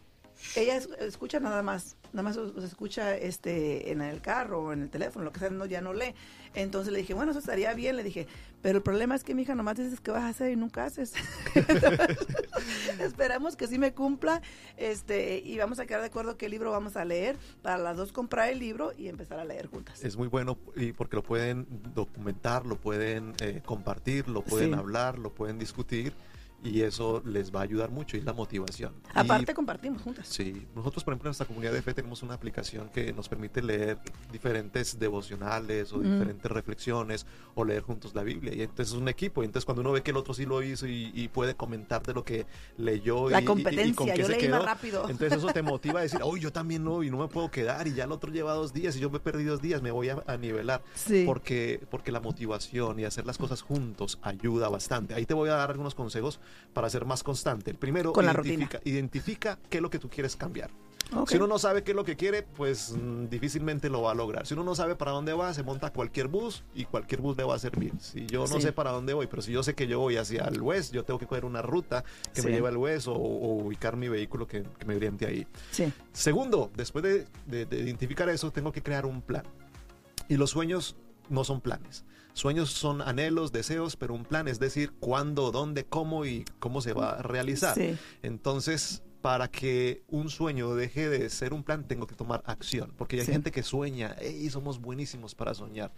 Ella 0.55 0.75
es- 0.75 0.89
escucha 0.99 1.39
nada 1.39 1.61
más, 1.63 1.95
nada 2.13 2.23
más 2.23 2.37
os- 2.37 2.55
os 2.55 2.63
escucha 2.63 3.15
este 3.15 3.91
en 3.91 4.01
el 4.01 4.21
carro 4.21 4.61
o 4.63 4.73
en 4.73 4.81
el 4.83 4.89
teléfono, 4.89 5.25
lo 5.25 5.31
que 5.31 5.39
sea, 5.39 5.49
no, 5.49 5.65
ya 5.65 5.81
no 5.81 5.93
lee. 5.93 6.13
Entonces 6.53 6.91
le 6.91 6.99
dije, 6.99 7.13
bueno, 7.13 7.31
eso 7.31 7.39
estaría 7.39 7.73
bien, 7.73 7.95
le 7.95 8.03
dije, 8.03 8.27
pero 8.61 8.77
el 8.77 8.83
problema 8.83 9.15
es 9.15 9.23
que 9.23 9.33
mi 9.33 9.43
hija 9.43 9.55
nomás 9.55 9.77
dices 9.77 10.01
que 10.01 10.11
vas 10.11 10.23
a 10.23 10.27
hacer 10.29 10.51
y 10.51 10.55
nunca 10.57 10.83
haces. 10.85 11.13
Esperamos 12.99 13.55
que 13.55 13.67
sí 13.67 13.77
me 13.79 13.93
cumpla, 13.93 14.41
este, 14.77 15.39
y 15.39 15.57
vamos 15.57 15.79
a 15.79 15.85
quedar 15.85 16.01
de 16.01 16.07
acuerdo 16.07 16.37
qué 16.37 16.49
libro 16.49 16.71
vamos 16.71 16.95
a 16.97 17.05
leer, 17.05 17.37
para 17.61 17.77
las 17.77 17.97
dos 17.97 18.11
comprar 18.11 18.49
el 18.49 18.59
libro 18.59 18.91
y 18.97 19.07
empezar 19.07 19.39
a 19.39 19.45
leer 19.45 19.67
juntas. 19.67 20.03
Es 20.03 20.17
muy 20.17 20.27
bueno 20.27 20.57
y 20.75 20.91
porque 20.93 21.15
lo 21.15 21.23
pueden 21.23 21.65
documentar, 21.95 22.65
lo 22.65 22.75
pueden 22.77 23.33
eh, 23.41 23.61
compartir, 23.65 24.27
lo 24.27 24.41
pueden 24.43 24.71
Sí. 24.73 24.75
hablar, 24.77 25.17
lo 25.19 25.31
pueden 25.33 25.57
discutir 25.57 26.13
y 26.63 26.81
eso 26.81 27.21
les 27.25 27.53
va 27.53 27.61
a 27.61 27.63
ayudar 27.63 27.89
mucho 27.91 28.15
y 28.17 28.19
es 28.19 28.25
la 28.25 28.33
motivación. 28.33 28.93
Y- 29.07 29.19
Aparte 29.19 29.53
compartimos 29.53 30.01
juntas. 30.01 30.27
Sí, 30.27 30.67
nosotros 30.75 31.03
por 31.03 31.13
ejemplo 31.13 31.27
en 31.27 31.29
nuestra 31.31 31.47
comunidad 31.47 31.73
de 31.73 31.81
fe 31.81 31.93
tenemos 31.93 32.21
una 32.23 32.35
aplicación 32.35 32.89
que 32.89 33.11
nos 33.13 33.27
permite 33.29 33.61
leer 33.63 33.97
diferentes 34.31 34.99
devocionales 34.99 35.91
o 35.93 35.97
Mm. 35.97 36.13
diferentes 36.13 36.51
reflexiones 36.51 37.25
o 37.55 37.65
leer 37.65 37.81
juntos 37.81 38.13
la 38.15 38.23
Biblia 38.23 38.53
y 38.53 38.61
entonces 38.61 38.89
es 38.93 38.99
un 39.01 39.07
equipo 39.07 39.41
y 39.41 39.45
entonces 39.45 39.65
cuando 39.65 39.81
uno 39.81 39.91
ve 39.91 40.01
que 40.03 40.11
el 40.11 40.17
otro 40.17 40.33
sí 40.33 40.45
lo 40.45 40.61
hizo 40.63 40.87
y, 40.87 41.11
y 41.13 41.27
puede 41.27 41.55
comentar 41.55 42.03
de 42.03 42.13
lo 42.13 42.23
que 42.23 42.45
leyó 42.77 43.29
La 43.29 43.39
y- 43.39 43.41
y- 43.41 43.43
y, 43.43 43.47
competencia, 43.47 43.95
con 43.95 44.07
qué 44.07 44.17
yo 44.19 44.25
se 44.25 44.31
leí 44.33 44.41
quedó, 44.41 44.57
más 44.57 44.65
rápido. 44.65 45.03
entonces 45.09 45.37
eso 45.39 45.47
te 45.47 45.61
motiva 45.61 45.99
a 45.99 46.03
decir, 46.03 46.19
oh 46.23 46.37
yo 46.37 46.51
también 46.51 46.83
no 46.83 47.03
y 47.03 47.09
no 47.09 47.17
me 47.17 47.27
puedo 47.27 47.49
quedar 47.51 47.87
y 47.87 47.93
ya 47.93 48.03
el 48.05 48.11
otro 48.11 48.31
lleva 48.31 48.53
dos 48.53 48.71
días 48.73 48.95
y 48.95 48.99
yo 48.99 49.09
me 49.09 49.19
perdí 49.19 49.43
dos 49.45 49.61
días, 49.61 49.81
me 49.81 49.91
voy 49.91 50.09
a, 50.09 50.23
a 50.27 50.37
nivelar 50.37 50.81
Sí. 50.95 51.23
porque, 51.25 51.81
porque 51.89 52.11
la 52.11 52.19
motivación 52.19 52.99
y 52.99 53.05
hacer 53.05 53.25
las 53.25 53.37
cosas 53.37 53.61
juntos 53.61 54.19
ayuda 54.21 54.69
bastante. 54.69 55.13
Ahí 55.13 55.25
te 55.25 55.33
voy 55.33 55.49
a 55.49 55.53
dar 55.53 55.71
algunos 55.71 55.95
consejos 55.95 56.39
para 56.73 56.89
ser 56.89 57.05
más 57.05 57.23
constante. 57.23 57.71
El 57.71 57.77
primero, 57.77 58.13
Con 58.13 58.25
la 58.25 58.31
identifica, 58.33 58.79
identifica 58.85 59.59
qué 59.69 59.77
es 59.77 59.81
lo 59.81 59.89
que 59.89 59.99
tú 59.99 60.09
quieres 60.09 60.35
cambiar. 60.35 60.69
Si 61.27 61.35
uno 61.35 61.45
no 61.45 61.59
sabe 61.59 61.83
qué 61.83 61.91
es 61.91 61.95
lo 61.95 62.05
que 62.05 62.15
quiere, 62.15 62.41
pues 62.41 62.91
mm, 62.93 63.25
difícilmente 63.25 63.89
lo 63.89 64.01
va 64.03 64.11
a 64.11 64.13
lograr. 64.15 64.47
Si 64.47 64.53
uno 64.53 64.63
no 64.63 64.75
sabe 64.75 64.95
para 64.95 65.11
dónde 65.11 65.33
va, 65.33 65.53
se 65.53 65.61
monta 65.61 65.91
cualquier 65.91 66.29
bus 66.29 66.63
y 66.73 66.85
cualquier 66.85 67.19
bus 67.19 67.35
le 67.35 67.43
va 67.43 67.55
a 67.55 67.59
servir. 67.59 67.91
Si 67.99 68.27
yo 68.27 68.41
no 68.47 68.55
Sí. 68.55 68.61
sé 68.61 68.71
para 68.71 68.91
dónde 68.91 69.13
voy, 69.13 69.27
pero 69.27 69.41
si 69.41 69.51
yo 69.51 69.61
sé 69.61 69.73
que 69.75 69.87
yo 69.87 69.99
voy 69.99 70.15
hacia 70.15 70.45
el 70.45 70.61
west, 70.61 70.93
yo 70.93 71.03
tengo 71.03 71.19
que 71.19 71.27
coger 71.27 71.43
una 71.43 71.61
ruta 71.61 72.05
que 72.33 72.41
me 72.43 72.51
lleve 72.51 72.69
al 72.69 72.77
west 72.77 73.07
o, 73.09 73.13
o 73.13 73.55
ubicar 73.57 73.97
mi 73.97 74.07
vehículo 74.07 74.47
que, 74.47 74.63
que 74.63 74.85
me 74.85 74.95
oriente 74.95 75.25
ahí. 75.25 75.45
Sí. 75.71 75.91
Segundo, 76.13 76.71
después 76.77 77.03
de, 77.03 77.27
de- 77.45 77.65
de 77.65 77.79
identificar 77.81 78.29
eso, 78.29 78.49
tengo 78.51 78.71
que 78.71 78.81
crear 78.81 79.05
un 79.05 79.21
plan. 79.21 79.43
Y 80.29 80.37
los 80.37 80.51
sueños 80.51 80.95
no 81.27 81.43
son 81.43 81.59
planes. 81.59 82.05
Sueños 82.33 82.71
son 82.71 83.01
anhelos, 83.01 83.51
deseos, 83.51 83.95
pero 83.95 84.13
un 84.13 84.23
plan 84.23 84.47
es 84.47 84.59
decir 84.59 84.91
cuándo, 84.99 85.51
dónde, 85.51 85.85
cómo 85.85 86.25
y 86.25 86.45
cómo 86.59 86.81
se 86.81 86.93
va 86.93 87.11
a 87.11 87.21
realizar. 87.21 87.75
Sí. 87.75 87.97
Entonces, 88.23 89.03
para 89.21 89.49
que 89.49 90.03
un 90.07 90.29
sueño 90.29 90.73
deje 90.73 91.09
de 91.09 91.29
ser 91.29 91.53
un 91.53 91.63
plan, 91.63 91.87
tengo 91.87 92.07
que 92.07 92.15
tomar 92.15 92.41
acción. 92.45 92.93
Porque 92.97 93.19
hay 93.19 93.25
Sí. 93.25 93.31
gente 93.33 93.51
que 93.51 93.61
sueña, 93.63 94.15
y 94.23 94.49
somos 94.49 94.79
buenísimos 94.79 95.35
para 95.35 95.53
soñar. 95.53 95.91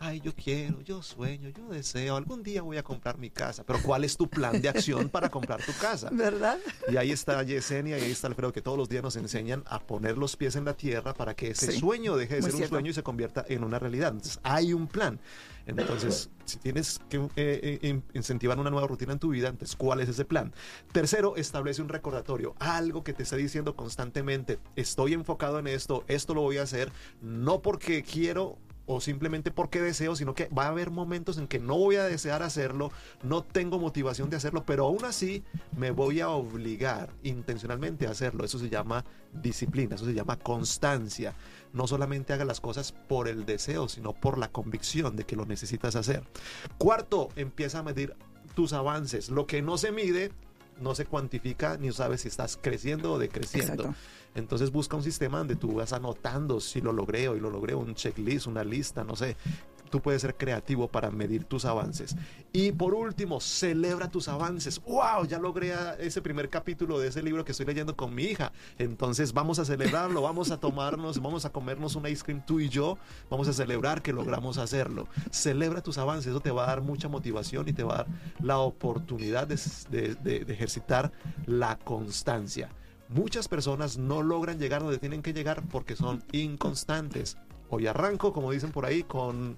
Ay, 0.00 0.20
yo 0.20 0.32
quiero, 0.32 0.80
yo 0.82 1.02
sueño, 1.02 1.48
yo 1.48 1.66
deseo, 1.70 2.14
algún 2.16 2.44
día 2.44 2.62
voy 2.62 2.76
a 2.76 2.84
comprar 2.84 3.18
mi 3.18 3.30
casa. 3.30 3.64
Pero 3.64 3.80
¿cuál 3.82 4.04
es 4.04 4.16
tu 4.16 4.28
plan 4.28 4.60
de 4.60 4.68
acción 4.68 5.08
para 5.10 5.28
comprar 5.28 5.60
tu 5.64 5.72
casa? 5.72 6.08
¿Verdad? 6.12 6.56
Y 6.86 6.96
ahí 6.96 7.10
está 7.10 7.42
Yesenia 7.42 7.98
y 7.98 8.02
ahí 8.04 8.10
está 8.12 8.28
Alfredo 8.28 8.52
que 8.52 8.62
todos 8.62 8.78
los 8.78 8.88
días 8.88 9.02
nos 9.02 9.16
enseñan 9.16 9.64
a 9.66 9.80
poner 9.80 10.16
los 10.16 10.36
pies 10.36 10.54
en 10.54 10.64
la 10.64 10.74
tierra 10.74 11.14
para 11.14 11.34
que 11.34 11.50
ese 11.50 11.72
Sí, 11.72 11.78
sueño 11.80 12.16
deje 12.16 12.36
de 12.36 12.40
muy 12.42 12.50
ser 12.52 12.60
un 12.62 12.68
sueño 12.68 12.90
y 12.90 12.94
se 12.94 13.02
convierta 13.02 13.44
en 13.48 13.64
una 13.64 13.80
realidad. 13.80 14.12
Entonces 14.12 14.38
hay 14.44 14.72
un 14.72 14.86
plan. 14.86 15.18
Entonces, 15.66 16.30
si 16.44 16.58
tienes 16.58 17.00
que 17.08 17.16
eh, 17.16 17.28
eh, 17.36 17.78
in- 17.82 18.04
incentivar 18.14 18.58
una 18.58 18.70
nueva 18.70 18.86
rutina 18.86 19.12
en 19.12 19.18
tu 19.18 19.30
vida, 19.30 19.48
entonces, 19.48 19.76
¿cuál 19.76 20.00
es 20.00 20.08
ese 20.08 20.24
plan? 20.24 20.52
Tercero, 20.92 21.36
establece 21.36 21.82
un 21.82 21.88
recordatorio, 21.88 22.54
algo 22.60 23.02
que 23.04 23.12
te 23.12 23.24
esté 23.24 23.36
diciendo 23.36 23.74
constantemente, 23.76 24.58
estoy 24.76 25.12
enfocado 25.12 25.58
en 25.58 25.66
esto, 25.66 26.04
esto 26.08 26.32
lo 26.34 26.40
voy 26.42 26.56
a 26.58 26.62
hacer, 26.62 26.90
no 27.20 27.60
porque 27.60 28.02
quiero 28.02 28.56
o 28.88 29.00
simplemente 29.00 29.50
porque 29.50 29.82
deseo, 29.82 30.16
sino 30.16 30.34
que 30.34 30.48
va 30.48 30.64
a 30.64 30.68
haber 30.68 30.90
momentos 30.90 31.36
en 31.36 31.46
que 31.46 31.58
no 31.58 31.76
voy 31.76 31.96
a 31.96 32.04
desear 32.04 32.42
hacerlo, 32.42 32.90
no 33.22 33.44
tengo 33.44 33.78
motivación 33.78 34.30
de 34.30 34.36
hacerlo, 34.36 34.64
pero 34.64 34.86
aún 34.86 35.04
así 35.04 35.44
me 35.76 35.90
voy 35.90 36.20
a 36.20 36.30
obligar 36.30 37.10
intencionalmente 37.22 38.06
a 38.06 38.10
hacerlo. 38.10 38.44
Eso 38.44 38.58
se 38.58 38.70
llama 38.70 39.04
disciplina, 39.32 39.94
eso 39.94 40.06
se 40.06 40.14
llama 40.14 40.38
constancia. 40.38 41.34
No 41.74 41.86
solamente 41.86 42.32
haga 42.32 42.46
las 42.46 42.60
cosas 42.60 42.92
por 42.92 43.28
el 43.28 43.44
deseo, 43.44 43.88
sino 43.88 44.14
por 44.14 44.38
la 44.38 44.48
convicción 44.48 45.16
de 45.16 45.24
que 45.24 45.36
lo 45.36 45.44
necesitas 45.44 45.94
hacer. 45.94 46.24
Cuarto, 46.78 47.28
empieza 47.36 47.80
a 47.80 47.82
medir 47.82 48.16
tus 48.54 48.72
avances. 48.72 49.28
Lo 49.28 49.46
que 49.46 49.60
no 49.60 49.76
se 49.76 49.92
mide, 49.92 50.32
no 50.80 50.94
se 50.94 51.04
cuantifica 51.06 51.76
ni 51.76 51.92
sabes 51.92 52.22
si 52.22 52.28
estás 52.28 52.58
creciendo 52.60 53.12
o 53.12 53.18
decreciendo. 53.18 53.84
Exacto. 53.84 53.94
Entonces 54.34 54.70
busca 54.70 54.96
un 54.96 55.02
sistema 55.02 55.38
donde 55.38 55.56
tú 55.56 55.74
vas 55.74 55.92
anotando 55.92 56.60
si 56.60 56.80
lo 56.80 56.92
logré 56.92 57.28
o 57.28 57.36
y 57.36 57.40
lo 57.40 57.50
logré, 57.50 57.74
un 57.74 57.94
checklist, 57.94 58.46
una 58.46 58.64
lista, 58.64 59.04
no 59.04 59.16
sé. 59.16 59.36
Tú 59.90 60.00
puedes 60.00 60.22
ser 60.22 60.36
creativo 60.36 60.88
para 60.88 61.10
medir 61.10 61.44
tus 61.44 61.64
avances. 61.64 62.16
Y 62.52 62.72
por 62.72 62.94
último, 62.94 63.40
celebra 63.40 64.10
tus 64.10 64.28
avances. 64.28 64.80
¡Wow! 64.84 65.26
Ya 65.26 65.38
logré 65.38 65.74
a- 65.74 65.94
ese 65.94 66.20
primer 66.22 66.48
capítulo 66.50 66.98
de 66.98 67.08
ese 67.08 67.22
libro 67.22 67.44
que 67.44 67.52
estoy 67.52 67.66
leyendo 67.66 67.96
con 67.96 68.14
mi 68.14 68.24
hija. 68.24 68.52
Entonces 68.78 69.32
vamos 69.32 69.58
a 69.58 69.64
celebrarlo, 69.64 70.22
vamos 70.22 70.50
a 70.50 70.58
tomarnos, 70.58 71.18
vamos 71.22 71.44
a 71.44 71.50
comernos 71.50 71.96
un 71.96 72.06
ice 72.06 72.24
cream 72.24 72.44
tú 72.44 72.60
y 72.60 72.68
yo. 72.68 72.98
Vamos 73.30 73.48
a 73.48 73.52
celebrar 73.52 74.02
que 74.02 74.12
logramos 74.12 74.58
hacerlo. 74.58 75.08
Celebra 75.30 75.82
tus 75.82 75.98
avances, 75.98 76.28
eso 76.30 76.40
te 76.40 76.50
va 76.50 76.64
a 76.64 76.66
dar 76.66 76.82
mucha 76.82 77.08
motivación 77.08 77.68
y 77.68 77.72
te 77.72 77.82
va 77.82 77.94
a 77.94 77.96
dar 77.98 78.06
la 78.40 78.58
oportunidad 78.58 79.46
de 79.46 80.44
ejercitar 80.48 81.12
la 81.46 81.78
constancia. 81.78 82.70
Muchas 83.08 83.48
personas 83.48 83.96
no 83.96 84.22
logran 84.22 84.58
llegar 84.58 84.82
donde 84.82 84.98
tienen 84.98 85.22
que 85.22 85.32
llegar 85.32 85.62
porque 85.70 85.96
son 85.96 86.22
inconstantes. 86.32 87.38
Hoy 87.70 87.86
arranco, 87.86 88.32
como 88.32 88.50
dicen 88.50 88.70
por 88.70 88.84
ahí, 88.84 89.02
con, 89.02 89.56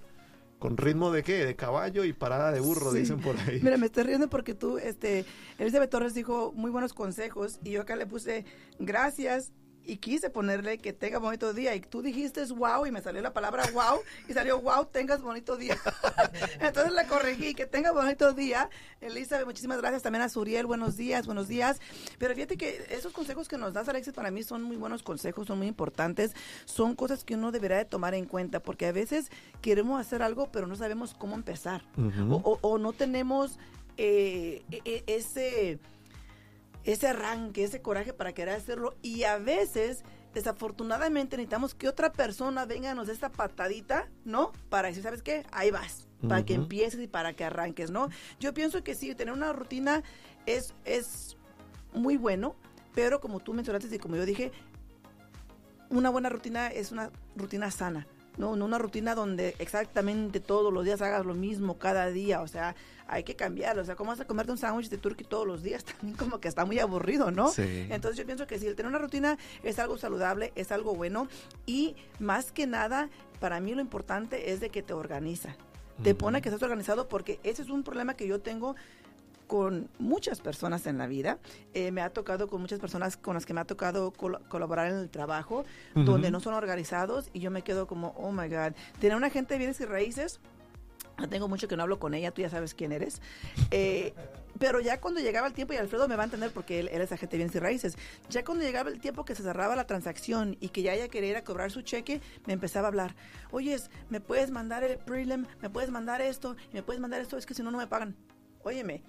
con 0.61 0.77
ritmo 0.77 1.11
de 1.11 1.23
qué? 1.23 1.43
De 1.43 1.55
caballo 1.55 2.03
y 2.03 2.13
parada 2.13 2.51
de 2.51 2.59
burro, 2.59 2.91
Sí. 2.91 2.99
dicen 2.99 3.19
por 3.19 3.35
ahí. 3.35 3.59
Mira, 3.63 3.77
me 3.77 3.87
estoy 3.87 4.03
riendo 4.03 4.29
porque 4.29 4.53
tú, 4.53 4.77
este, 4.77 5.25
Elizabeth 5.57 5.89
Torres 5.89 6.13
dijo 6.13 6.53
muy 6.55 6.69
buenos 6.69 6.93
consejos 6.93 7.59
y 7.63 7.71
yo 7.71 7.81
acá 7.81 7.95
le 7.95 8.05
puse 8.05 8.45
gracias 8.77 9.51
y 9.85 9.97
quise 9.97 10.29
ponerle 10.29 10.77
que 10.77 10.93
tenga 10.93 11.17
bonito 11.17 11.53
día 11.53 11.73
y 11.75 11.81
tú 11.81 12.01
dijiste 12.01 12.43
wow 12.45 12.85
y 12.85 12.91
me 12.91 13.01
salió 13.01 13.21
la 13.21 13.33
palabra 13.33 13.63
wow 13.73 13.99
y 14.27 14.33
salió 14.33 14.59
wow, 14.61 14.85
tengas 14.85 15.21
bonito 15.21 15.57
día. 15.57 15.77
Entonces 16.59 16.93
la 16.93 17.07
corregí, 17.07 17.53
que 17.55 17.65
tenga 17.65 17.91
bonito 17.91 18.33
día. 18.33 18.69
Elizabeth, 19.01 19.45
muchísimas 19.45 19.79
gracias 19.79 20.03
también 20.03 20.21
a 20.21 20.29
Suriel, 20.29 20.65
buenos 20.67 20.97
días, 20.97 21.25
buenos 21.25 21.47
días. 21.47 21.79
Pero 22.19 22.35
fíjate 22.35 22.57
que 22.57 22.85
esos 22.91 23.11
consejos 23.13 23.47
que 23.47 23.57
nos 23.57 23.73
das, 23.73 23.89
Alexis, 23.89 24.13
para 24.13 24.29
mí 24.31 24.43
son 24.43 24.61
muy 24.63 24.77
buenos 24.77 25.01
consejos, 25.03 25.47
son 25.47 25.57
muy 25.57 25.67
importantes, 25.67 26.33
son 26.65 26.95
cosas 26.95 27.23
que 27.23 27.35
uno 27.35 27.51
deberá 27.51 27.77
de 27.77 27.85
tomar 27.85 28.13
en 28.13 28.25
cuenta 28.25 28.61
porque 28.61 28.85
a 28.85 28.91
veces 28.91 29.29
queremos 29.61 29.99
hacer 29.99 30.21
algo 30.21 30.51
pero 30.51 30.67
no 30.67 30.75
sabemos 30.75 31.13
cómo 31.13 31.35
empezar 31.35 31.83
o, 31.97 32.35
o- 32.35 32.59
o 32.61 32.77
no 32.77 32.93
tenemos 32.93 33.57
eh, 33.97 34.63
e- 34.71 34.81
e- 34.85 35.03
ese 35.07 35.79
ese 36.83 37.07
arranque, 37.07 37.63
ese 37.63 37.81
coraje 37.81 38.13
para 38.13 38.33
querer 38.33 38.55
hacerlo 38.55 38.95
y 39.01 39.23
a 39.23 39.37
veces 39.37 40.03
desafortunadamente 40.33 41.37
necesitamos 41.37 41.75
que 41.75 41.87
otra 41.87 42.11
persona 42.11 42.65
venga 42.65 42.93
nos 42.93 43.07
dé 43.07 43.13
esta 43.13 43.29
patadita, 43.29 44.09
¿no? 44.23 44.51
Para 44.69 44.87
decir, 44.87 45.03
¿sabes 45.03 45.21
qué? 45.21 45.45
Ahí 45.51 45.71
vas, 45.71 46.07
para 46.27 46.45
que 46.45 46.53
empieces 46.53 47.01
y 47.01 47.07
para 47.07 47.33
que 47.33 47.43
arranques, 47.43 47.91
¿no? 47.91 48.09
Yo 48.39 48.53
pienso 48.53 48.83
que 48.83 48.95
sí, 48.95 49.13
tener 49.15 49.33
una 49.33 49.53
rutina 49.53 50.03
es, 50.45 50.73
es 50.85 51.37
muy 51.93 52.17
bueno, 52.17 52.55
pero 52.95 53.19
como 53.19 53.39
tú 53.39 53.53
mencionaste 53.53 53.93
y 53.93 53.99
como 53.99 54.15
yo 54.15 54.25
dije, 54.25 54.51
una 55.89 56.09
buena 56.09 56.29
rutina 56.29 56.67
es 56.67 56.91
una 56.91 57.11
rutina 57.35 57.69
sana. 57.69 58.07
No, 58.37 58.55
no 58.55 58.65
una 58.65 58.77
rutina 58.77 59.13
donde 59.13 59.55
exactamente 59.59 60.39
todos 60.39 60.71
los 60.73 60.85
días 60.85 61.01
hagas 61.01 61.25
lo 61.25 61.33
mismo 61.33 61.77
cada 61.77 62.09
día, 62.09 62.41
o 62.41 62.47
sea, 62.47 62.75
hay 63.07 63.23
que 63.23 63.35
cambiarlo, 63.35 63.81
o 63.81 63.85
sea, 63.85 63.95
¿cómo 63.95 64.11
vas 64.11 64.21
a 64.21 64.25
comerte 64.25 64.53
un 64.53 64.57
sándwich 64.57 64.89
de 64.89 64.97
turkey 64.97 65.25
todos 65.27 65.45
los 65.45 65.63
días? 65.63 65.83
También 65.85 66.15
como 66.15 66.39
que 66.39 66.47
está 66.47 66.65
muy 66.65 66.79
aburrido, 66.79 67.29
¿no? 67.29 67.49
Sí. 67.49 67.87
Entonces 67.89 68.17
yo 68.17 68.25
pienso 68.25 68.47
que 68.47 68.57
sí, 68.57 68.67
el 68.67 68.75
tener 68.75 68.89
una 68.89 68.99
rutina 68.99 69.37
es 69.63 69.79
algo 69.79 69.97
saludable, 69.97 70.53
es 70.55 70.71
algo 70.71 70.95
bueno 70.95 71.27
y 71.65 71.95
más 72.19 72.51
que 72.51 72.67
nada, 72.67 73.09
para 73.39 73.59
mí 73.59 73.75
lo 73.75 73.81
importante 73.81 74.51
es 74.51 74.61
de 74.61 74.69
que 74.69 74.81
te 74.81 74.93
organiza, 74.93 75.55
te 76.03 76.15
pone 76.15 76.41
que 76.41 76.49
estés 76.49 76.63
organizado 76.63 77.07
porque 77.07 77.39
ese 77.43 77.61
es 77.61 77.69
un 77.69 77.83
problema 77.83 78.15
que 78.15 78.27
yo 78.27 78.39
tengo 78.39 78.75
con 79.51 79.89
muchas 79.99 80.39
personas 80.39 80.87
en 80.87 80.97
la 80.97 81.07
vida. 81.07 81.37
Eh, 81.73 81.91
me 81.91 81.99
ha 82.01 82.09
tocado 82.09 82.47
con 82.47 82.61
muchas 82.61 82.79
personas 82.79 83.17
con 83.17 83.33
las 83.33 83.45
que 83.45 83.53
me 83.53 83.59
ha 83.59 83.65
tocado 83.65 84.11
col- 84.13 84.39
colaborar 84.47 84.89
en 84.89 84.95
el 84.97 85.09
trabajo, 85.09 85.65
Ujú. 85.93 86.05
donde 86.05 86.31
no 86.31 86.39
son 86.39 86.53
organizados 86.53 87.29
y 87.33 87.41
yo 87.41 87.51
me 87.51 87.61
quedo 87.61 87.85
como, 87.85 88.13
oh 88.17 88.31
my 88.31 88.47
God. 88.47 88.71
Tener 89.01 89.17
una 89.17 89.29
gente 89.29 89.55
de 89.55 89.57
bienes 89.57 89.81
y 89.81 89.83
raíces, 89.85 90.39
no 91.17 91.27
tengo 91.27 91.49
mucho 91.49 91.67
que 91.67 91.75
no 91.75 91.83
hablo 91.83 91.99
con 91.99 92.13
ella, 92.13 92.31
tú 92.31 92.41
ya 92.41 92.49
sabes 92.49 92.73
quién 92.73 92.93
eres. 92.93 93.21
Eh, 93.71 94.13
pero 94.57 94.79
ya 94.79 95.01
cuando 95.01 95.19
llegaba 95.19 95.47
el 95.47 95.53
tiempo, 95.53 95.73
y 95.73 95.75
Alfredo 95.75 96.07
me 96.07 96.15
va 96.15 96.23
a 96.23 96.25
entender 96.27 96.51
porque 96.53 96.79
él, 96.79 96.87
él 96.89 97.01
es 97.01 97.11
agente 97.11 97.31
de 97.35 97.39
bienes 97.39 97.53
y 97.55 97.59
raíces, 97.59 97.97
ya 98.29 98.45
cuando 98.45 98.63
llegaba 98.63 98.89
el 98.89 99.01
tiempo 99.01 99.25
que 99.25 99.35
se 99.35 99.43
cerraba 99.43 99.75
la 99.75 99.85
transacción 99.85 100.55
y 100.61 100.69
que 100.69 100.81
ya 100.81 100.93
ella 100.93 101.09
quería 101.09 101.31
ir 101.31 101.35
a 101.35 101.43
cobrar 101.43 101.71
su 101.71 101.81
cheque, 101.81 102.21
me 102.45 102.53
empezaba 102.53 102.87
a 102.87 102.89
hablar. 102.89 103.15
Oyes, 103.51 103.89
¿me 104.09 104.21
puedes 104.21 104.49
mandar 104.49 104.85
el 104.85 104.97
prelim? 104.97 105.45
¿Me 105.61 105.69
puedes 105.69 105.89
mandar 105.91 106.21
esto? 106.21 106.55
¿Me 106.71 106.83
puedes 106.83 107.01
mandar 107.01 107.19
esto? 107.19 107.35
Es 107.37 107.45
que 107.45 107.53
si 107.53 107.63
no, 107.63 107.69
no 107.69 107.77
me 107.77 107.87
pagan. 107.87 108.15
Óyeme, 108.63 109.01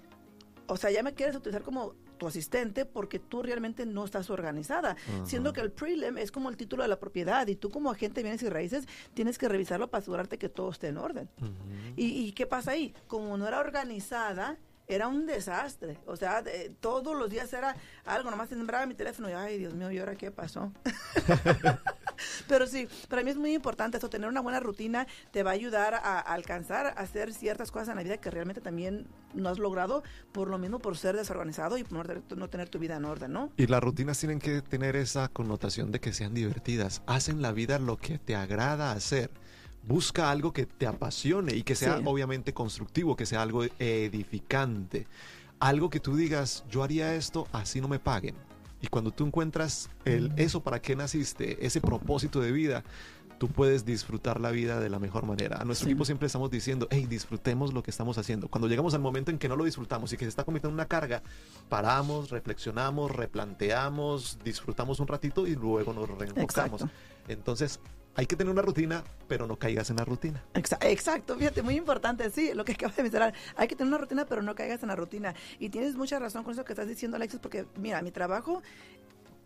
o 0.67 0.77
sea, 0.77 0.91
ya 0.91 1.03
me 1.03 1.13
quieres 1.13 1.35
utilizar 1.35 1.63
como 1.63 1.95
tu 2.17 2.27
asistente 2.27 2.85
porque 2.85 3.19
tú 3.19 3.43
realmente 3.43 3.85
no 3.85 4.05
estás 4.05 4.29
organizada. 4.29 4.95
Siendo 5.25 5.53
que 5.53 5.61
el 5.61 5.71
prelim 5.71 6.17
es 6.17 6.31
como 6.31 6.49
el 6.49 6.57
título 6.57 6.83
de 6.83 6.89
la 6.89 6.99
propiedad 6.99 7.47
y 7.47 7.55
tú 7.55 7.69
como 7.69 7.91
agente 7.91 8.19
de 8.19 8.23
bienes 8.23 8.43
y 8.43 8.49
raíces 8.49 8.87
tienes 9.13 9.37
que 9.37 9.49
revisarlo 9.49 9.89
para 9.89 10.01
asegurarte 10.01 10.37
que 10.37 10.49
todo 10.49 10.69
esté 10.69 10.87
en 10.87 10.97
orden. 10.97 11.29
¿Y, 11.95 12.25
¿Y 12.25 12.31
qué 12.33 12.45
pasa 12.45 12.71
ahí? 12.71 12.93
Como 13.07 13.37
no 13.37 13.47
era 13.47 13.59
organizada, 13.59 14.57
era 14.87 15.07
un 15.07 15.25
desastre. 15.25 15.99
O 16.05 16.15
sea, 16.15 16.43
todos 16.79 17.15
los 17.15 17.29
días 17.29 17.51
era 17.53 17.75
algo, 18.05 18.29
nomás 18.29 18.49
sembraba 18.49 18.85
mi 18.85 18.93
teléfono 18.93 19.29
y, 19.29 19.33
ay, 19.33 19.57
Dios 19.57 19.73
mío, 19.73 19.91
¿y 19.91 19.99
ahora 19.99 20.15
qué 20.15 20.31
pasó? 20.31 20.71
Pero 22.47 22.67
sí, 22.67 22.87
para 23.07 23.23
mí 23.23 23.31
es 23.31 23.37
muy 23.37 23.53
importante 23.53 23.97
eso, 23.97 24.09
tener 24.09 24.29
una 24.29 24.41
buena 24.41 24.59
rutina 24.59 25.07
te 25.31 25.43
va 25.43 25.51
a 25.51 25.53
ayudar 25.53 25.95
a, 25.95 26.19
alcanzar 26.19 26.87
a 26.87 26.89
hacer 26.91 27.33
ciertas 27.33 27.71
cosas 27.71 27.89
en 27.89 27.95
la 27.95 28.03
vida 28.03 28.17
que 28.17 28.29
realmente 28.29 28.61
también 28.61 29.07
no 29.33 29.49
has 29.49 29.59
logrado 29.59 30.03
por 30.31 30.47
lo 30.47 30.57
mismo 30.57 30.79
por 30.79 30.97
ser 30.97 31.15
desorganizado 31.15 31.77
y 31.77 31.83
por 31.83 32.37
no 32.37 32.49
tener 32.49 32.69
tu 32.69 32.79
vida 32.79 32.97
en 32.97 33.05
orden, 33.05 33.33
¿no? 33.33 33.51
Y 33.57 33.67
las 33.67 33.81
rutinas 33.81 34.19
tienen 34.19 34.39
que 34.39 34.61
tener 34.61 34.95
esa 34.95 35.27
connotación 35.27 35.91
de 35.91 35.99
que 35.99 36.13
sean 36.13 36.33
divertidas, 36.33 37.01
hacen 37.07 37.41
la 37.41 37.51
vida 37.51 37.79
lo 37.79 37.97
que 37.97 38.19
te 38.19 38.35
agrada 38.35 38.91
hacer 38.91 39.31
busca 39.87 40.31
algo 40.31 40.53
que 40.53 40.65
te 40.65 40.87
apasione 40.87 41.55
y 41.55 41.63
que 41.63 41.75
sea 41.75 41.99
obviamente 42.05 42.53
constructivo, 42.53 43.15
que 43.15 43.25
sea 43.25 43.41
algo 43.41 43.65
edificante. 43.79 45.07
Algo 45.59 45.89
que 45.89 45.99
tú 45.99 46.15
digas, 46.15 46.63
yo 46.69 46.83
haría 46.83 47.15
esto, 47.15 47.47
así 47.51 47.79
no 47.79 47.87
me 47.87 47.99
paguen. 47.99 48.35
Y 48.83 48.87
cuando 48.87 49.11
tú 49.11 49.25
encuentras 49.25 49.89
el, 50.03 50.33
eso 50.35 50.61
para 50.61 50.81
qué 50.81 50.93
naciste, 50.93 51.65
ese 51.65 51.79
propósito 51.79 52.41
de 52.41 52.51
vida, 52.51 52.83
tú 53.39 53.47
puedes 53.47 53.85
disfrutar 53.85 54.41
la 54.41 54.51
vida 54.51 54.81
de 54.81 54.89
la 54.89 54.99
mejor 54.99 55.25
manera. 55.25 55.55
A 55.61 55.63
nuestro 55.63 55.87
equipo 55.87 56.03
siempre 56.03 56.25
estamos 56.25 56.51
diciendo, 56.51 56.89
hey, 56.91 57.07
disfrutemos 57.09 57.73
lo 57.73 57.81
que 57.81 57.91
estamos 57.91 58.17
haciendo. 58.17 58.49
Cuando 58.49 58.67
llegamos 58.67 58.93
al 58.93 58.99
momento 58.99 59.31
en 59.31 59.37
que 59.37 59.47
no 59.47 59.55
lo 59.55 59.63
disfrutamos 59.63 60.11
y 60.11 60.17
que 60.17 60.25
se 60.25 60.29
está 60.29 60.43
cometiendo 60.43 60.73
una 60.73 60.85
carga, 60.85 61.23
paramos, 61.69 62.29
reflexionamos, 62.29 63.09
replanteamos, 63.09 64.37
disfrutamos 64.43 64.99
un 64.99 65.07
ratito 65.07 65.47
y 65.47 65.55
luego 65.55 65.93
nos 65.93 66.09
reenfocamos. 66.09 66.83
Entonces, 67.29 67.79
hay 68.15 68.25
que 68.25 68.35
tener 68.35 68.51
una 68.51 68.61
rutina, 68.61 69.03
pero 69.27 69.47
no 69.47 69.57
caigas 69.57 69.89
en 69.89 69.97
la 69.97 70.05
rutina. 70.05 70.43
Exacto, 70.53 71.35
fíjate, 71.37 71.61
muy 71.61 71.75
importante, 71.75 72.29
sí, 72.29 72.53
lo 72.53 72.63
que 72.63 72.71
acabas 72.73 72.95
de 72.95 73.03
mencionar. 73.03 73.33
Hay 73.55 73.67
que 73.67 73.75
tener 73.75 73.87
una 73.87 73.97
rutina, 73.97 74.25
pero 74.25 74.41
no 74.41 74.55
caigas 74.55 74.83
en 74.83 74.89
la 74.89 74.95
rutina. 74.95 75.33
Y 75.59 75.69
tienes 75.69 75.95
mucha 75.95 76.19
razón 76.19 76.43
con 76.43 76.53
eso 76.53 76.63
que 76.63 76.73
estás 76.73 76.87
diciendo, 76.87 77.17
Alexis, 77.17 77.39
porque 77.39 77.65
mira, 77.75 78.01
mi 78.01 78.11
trabajo 78.11 78.61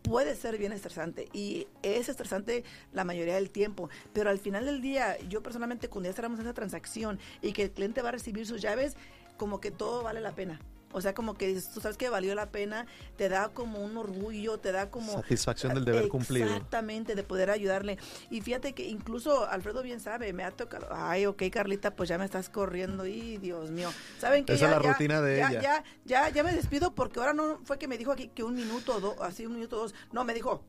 puede 0.02 0.36
ser 0.36 0.58
bien 0.58 0.72
estresante 0.72 1.28
y 1.32 1.66
es 1.82 2.08
estresante 2.08 2.64
la 2.92 3.04
mayoría 3.04 3.34
del 3.34 3.50
tiempo, 3.50 3.90
pero 4.12 4.30
al 4.30 4.38
final 4.38 4.64
del 4.64 4.80
día, 4.80 5.18
yo 5.28 5.42
personalmente 5.42 5.88
cuando 5.88 6.08
ya 6.08 6.14
cerramos 6.14 6.40
esa 6.40 6.54
transacción 6.54 7.18
y 7.42 7.52
que 7.52 7.64
el 7.64 7.70
cliente 7.72 8.00
va 8.00 8.10
a 8.10 8.12
recibir 8.12 8.46
sus 8.46 8.62
llaves, 8.62 8.96
como 9.36 9.60
que 9.60 9.70
todo 9.70 10.02
vale 10.02 10.20
la 10.20 10.32
pena. 10.32 10.60
O 10.92 11.00
sea, 11.00 11.14
como 11.14 11.34
que 11.34 11.60
tú 11.74 11.80
sabes 11.80 11.96
que 11.96 12.08
valió 12.08 12.34
la 12.34 12.50
pena, 12.50 12.86
te 13.16 13.28
da 13.28 13.50
como 13.50 13.80
un 13.80 13.96
orgullo, 13.96 14.58
te 14.58 14.72
da 14.72 14.90
como... 14.90 15.12
Satisfacción 15.12 15.74
del 15.74 15.84
deber 15.84 16.08
cumplido. 16.08 16.46
Exactamente, 16.46 17.14
de 17.14 17.22
poder 17.22 17.50
ayudarle. 17.50 17.98
Y 18.30 18.40
fíjate 18.40 18.72
que 18.72 18.84
incluso 18.84 19.46
Alfredo 19.48 19.82
bien 19.82 20.00
sabe, 20.00 20.32
me 20.32 20.44
ha 20.44 20.50
tocado, 20.50 20.88
ay, 20.90 21.26
ok, 21.26 21.42
Carlita, 21.52 21.94
pues 21.94 22.08
ya 22.08 22.16
me 22.16 22.24
estás 22.24 22.48
corriendo 22.48 23.06
y 23.06 23.36
Dios 23.36 23.70
mío. 23.70 23.90
¿Saben 24.18 24.44
que 24.44 24.54
Esa 24.54 24.64
es 24.64 24.70
la 24.70 24.78
rutina 24.78 25.20
de 25.20 25.36
ya, 25.36 25.50
ella. 25.50 25.60
Ya, 25.60 25.84
ya, 26.04 26.28
ya 26.30 26.42
me 26.42 26.52
despido 26.52 26.94
porque 26.94 27.20
ahora 27.20 27.34
no 27.34 27.60
fue 27.64 27.78
que 27.78 27.86
me 27.86 27.98
dijo 27.98 28.12
aquí 28.12 28.28
que 28.28 28.42
un 28.42 28.54
minuto 28.54 28.96
o 28.96 29.00
dos, 29.00 29.16
así 29.20 29.44
un 29.44 29.54
minuto 29.54 29.76
o 29.76 29.80
dos, 29.80 29.94
no, 30.12 30.24
me 30.24 30.32
dijo, 30.32 30.64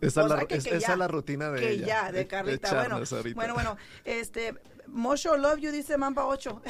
esa, 0.00 0.22
es, 0.22 0.28
la, 0.28 0.42
esa 0.42 0.92
es 0.92 0.98
la 0.98 1.08
rutina 1.08 1.50
de 1.50 1.60
que 1.60 1.70
ella. 1.70 1.86
ya, 1.86 2.12
de 2.12 2.26
Carlita. 2.26 2.74
bueno, 2.74 3.00
bueno, 3.34 3.54
bueno, 3.54 3.76
este, 4.04 4.54
Mosho 4.88 5.36
Love 5.36 5.60
You 5.60 5.70
dice 5.72 5.96
Mamba 5.96 6.26
8. 6.26 6.62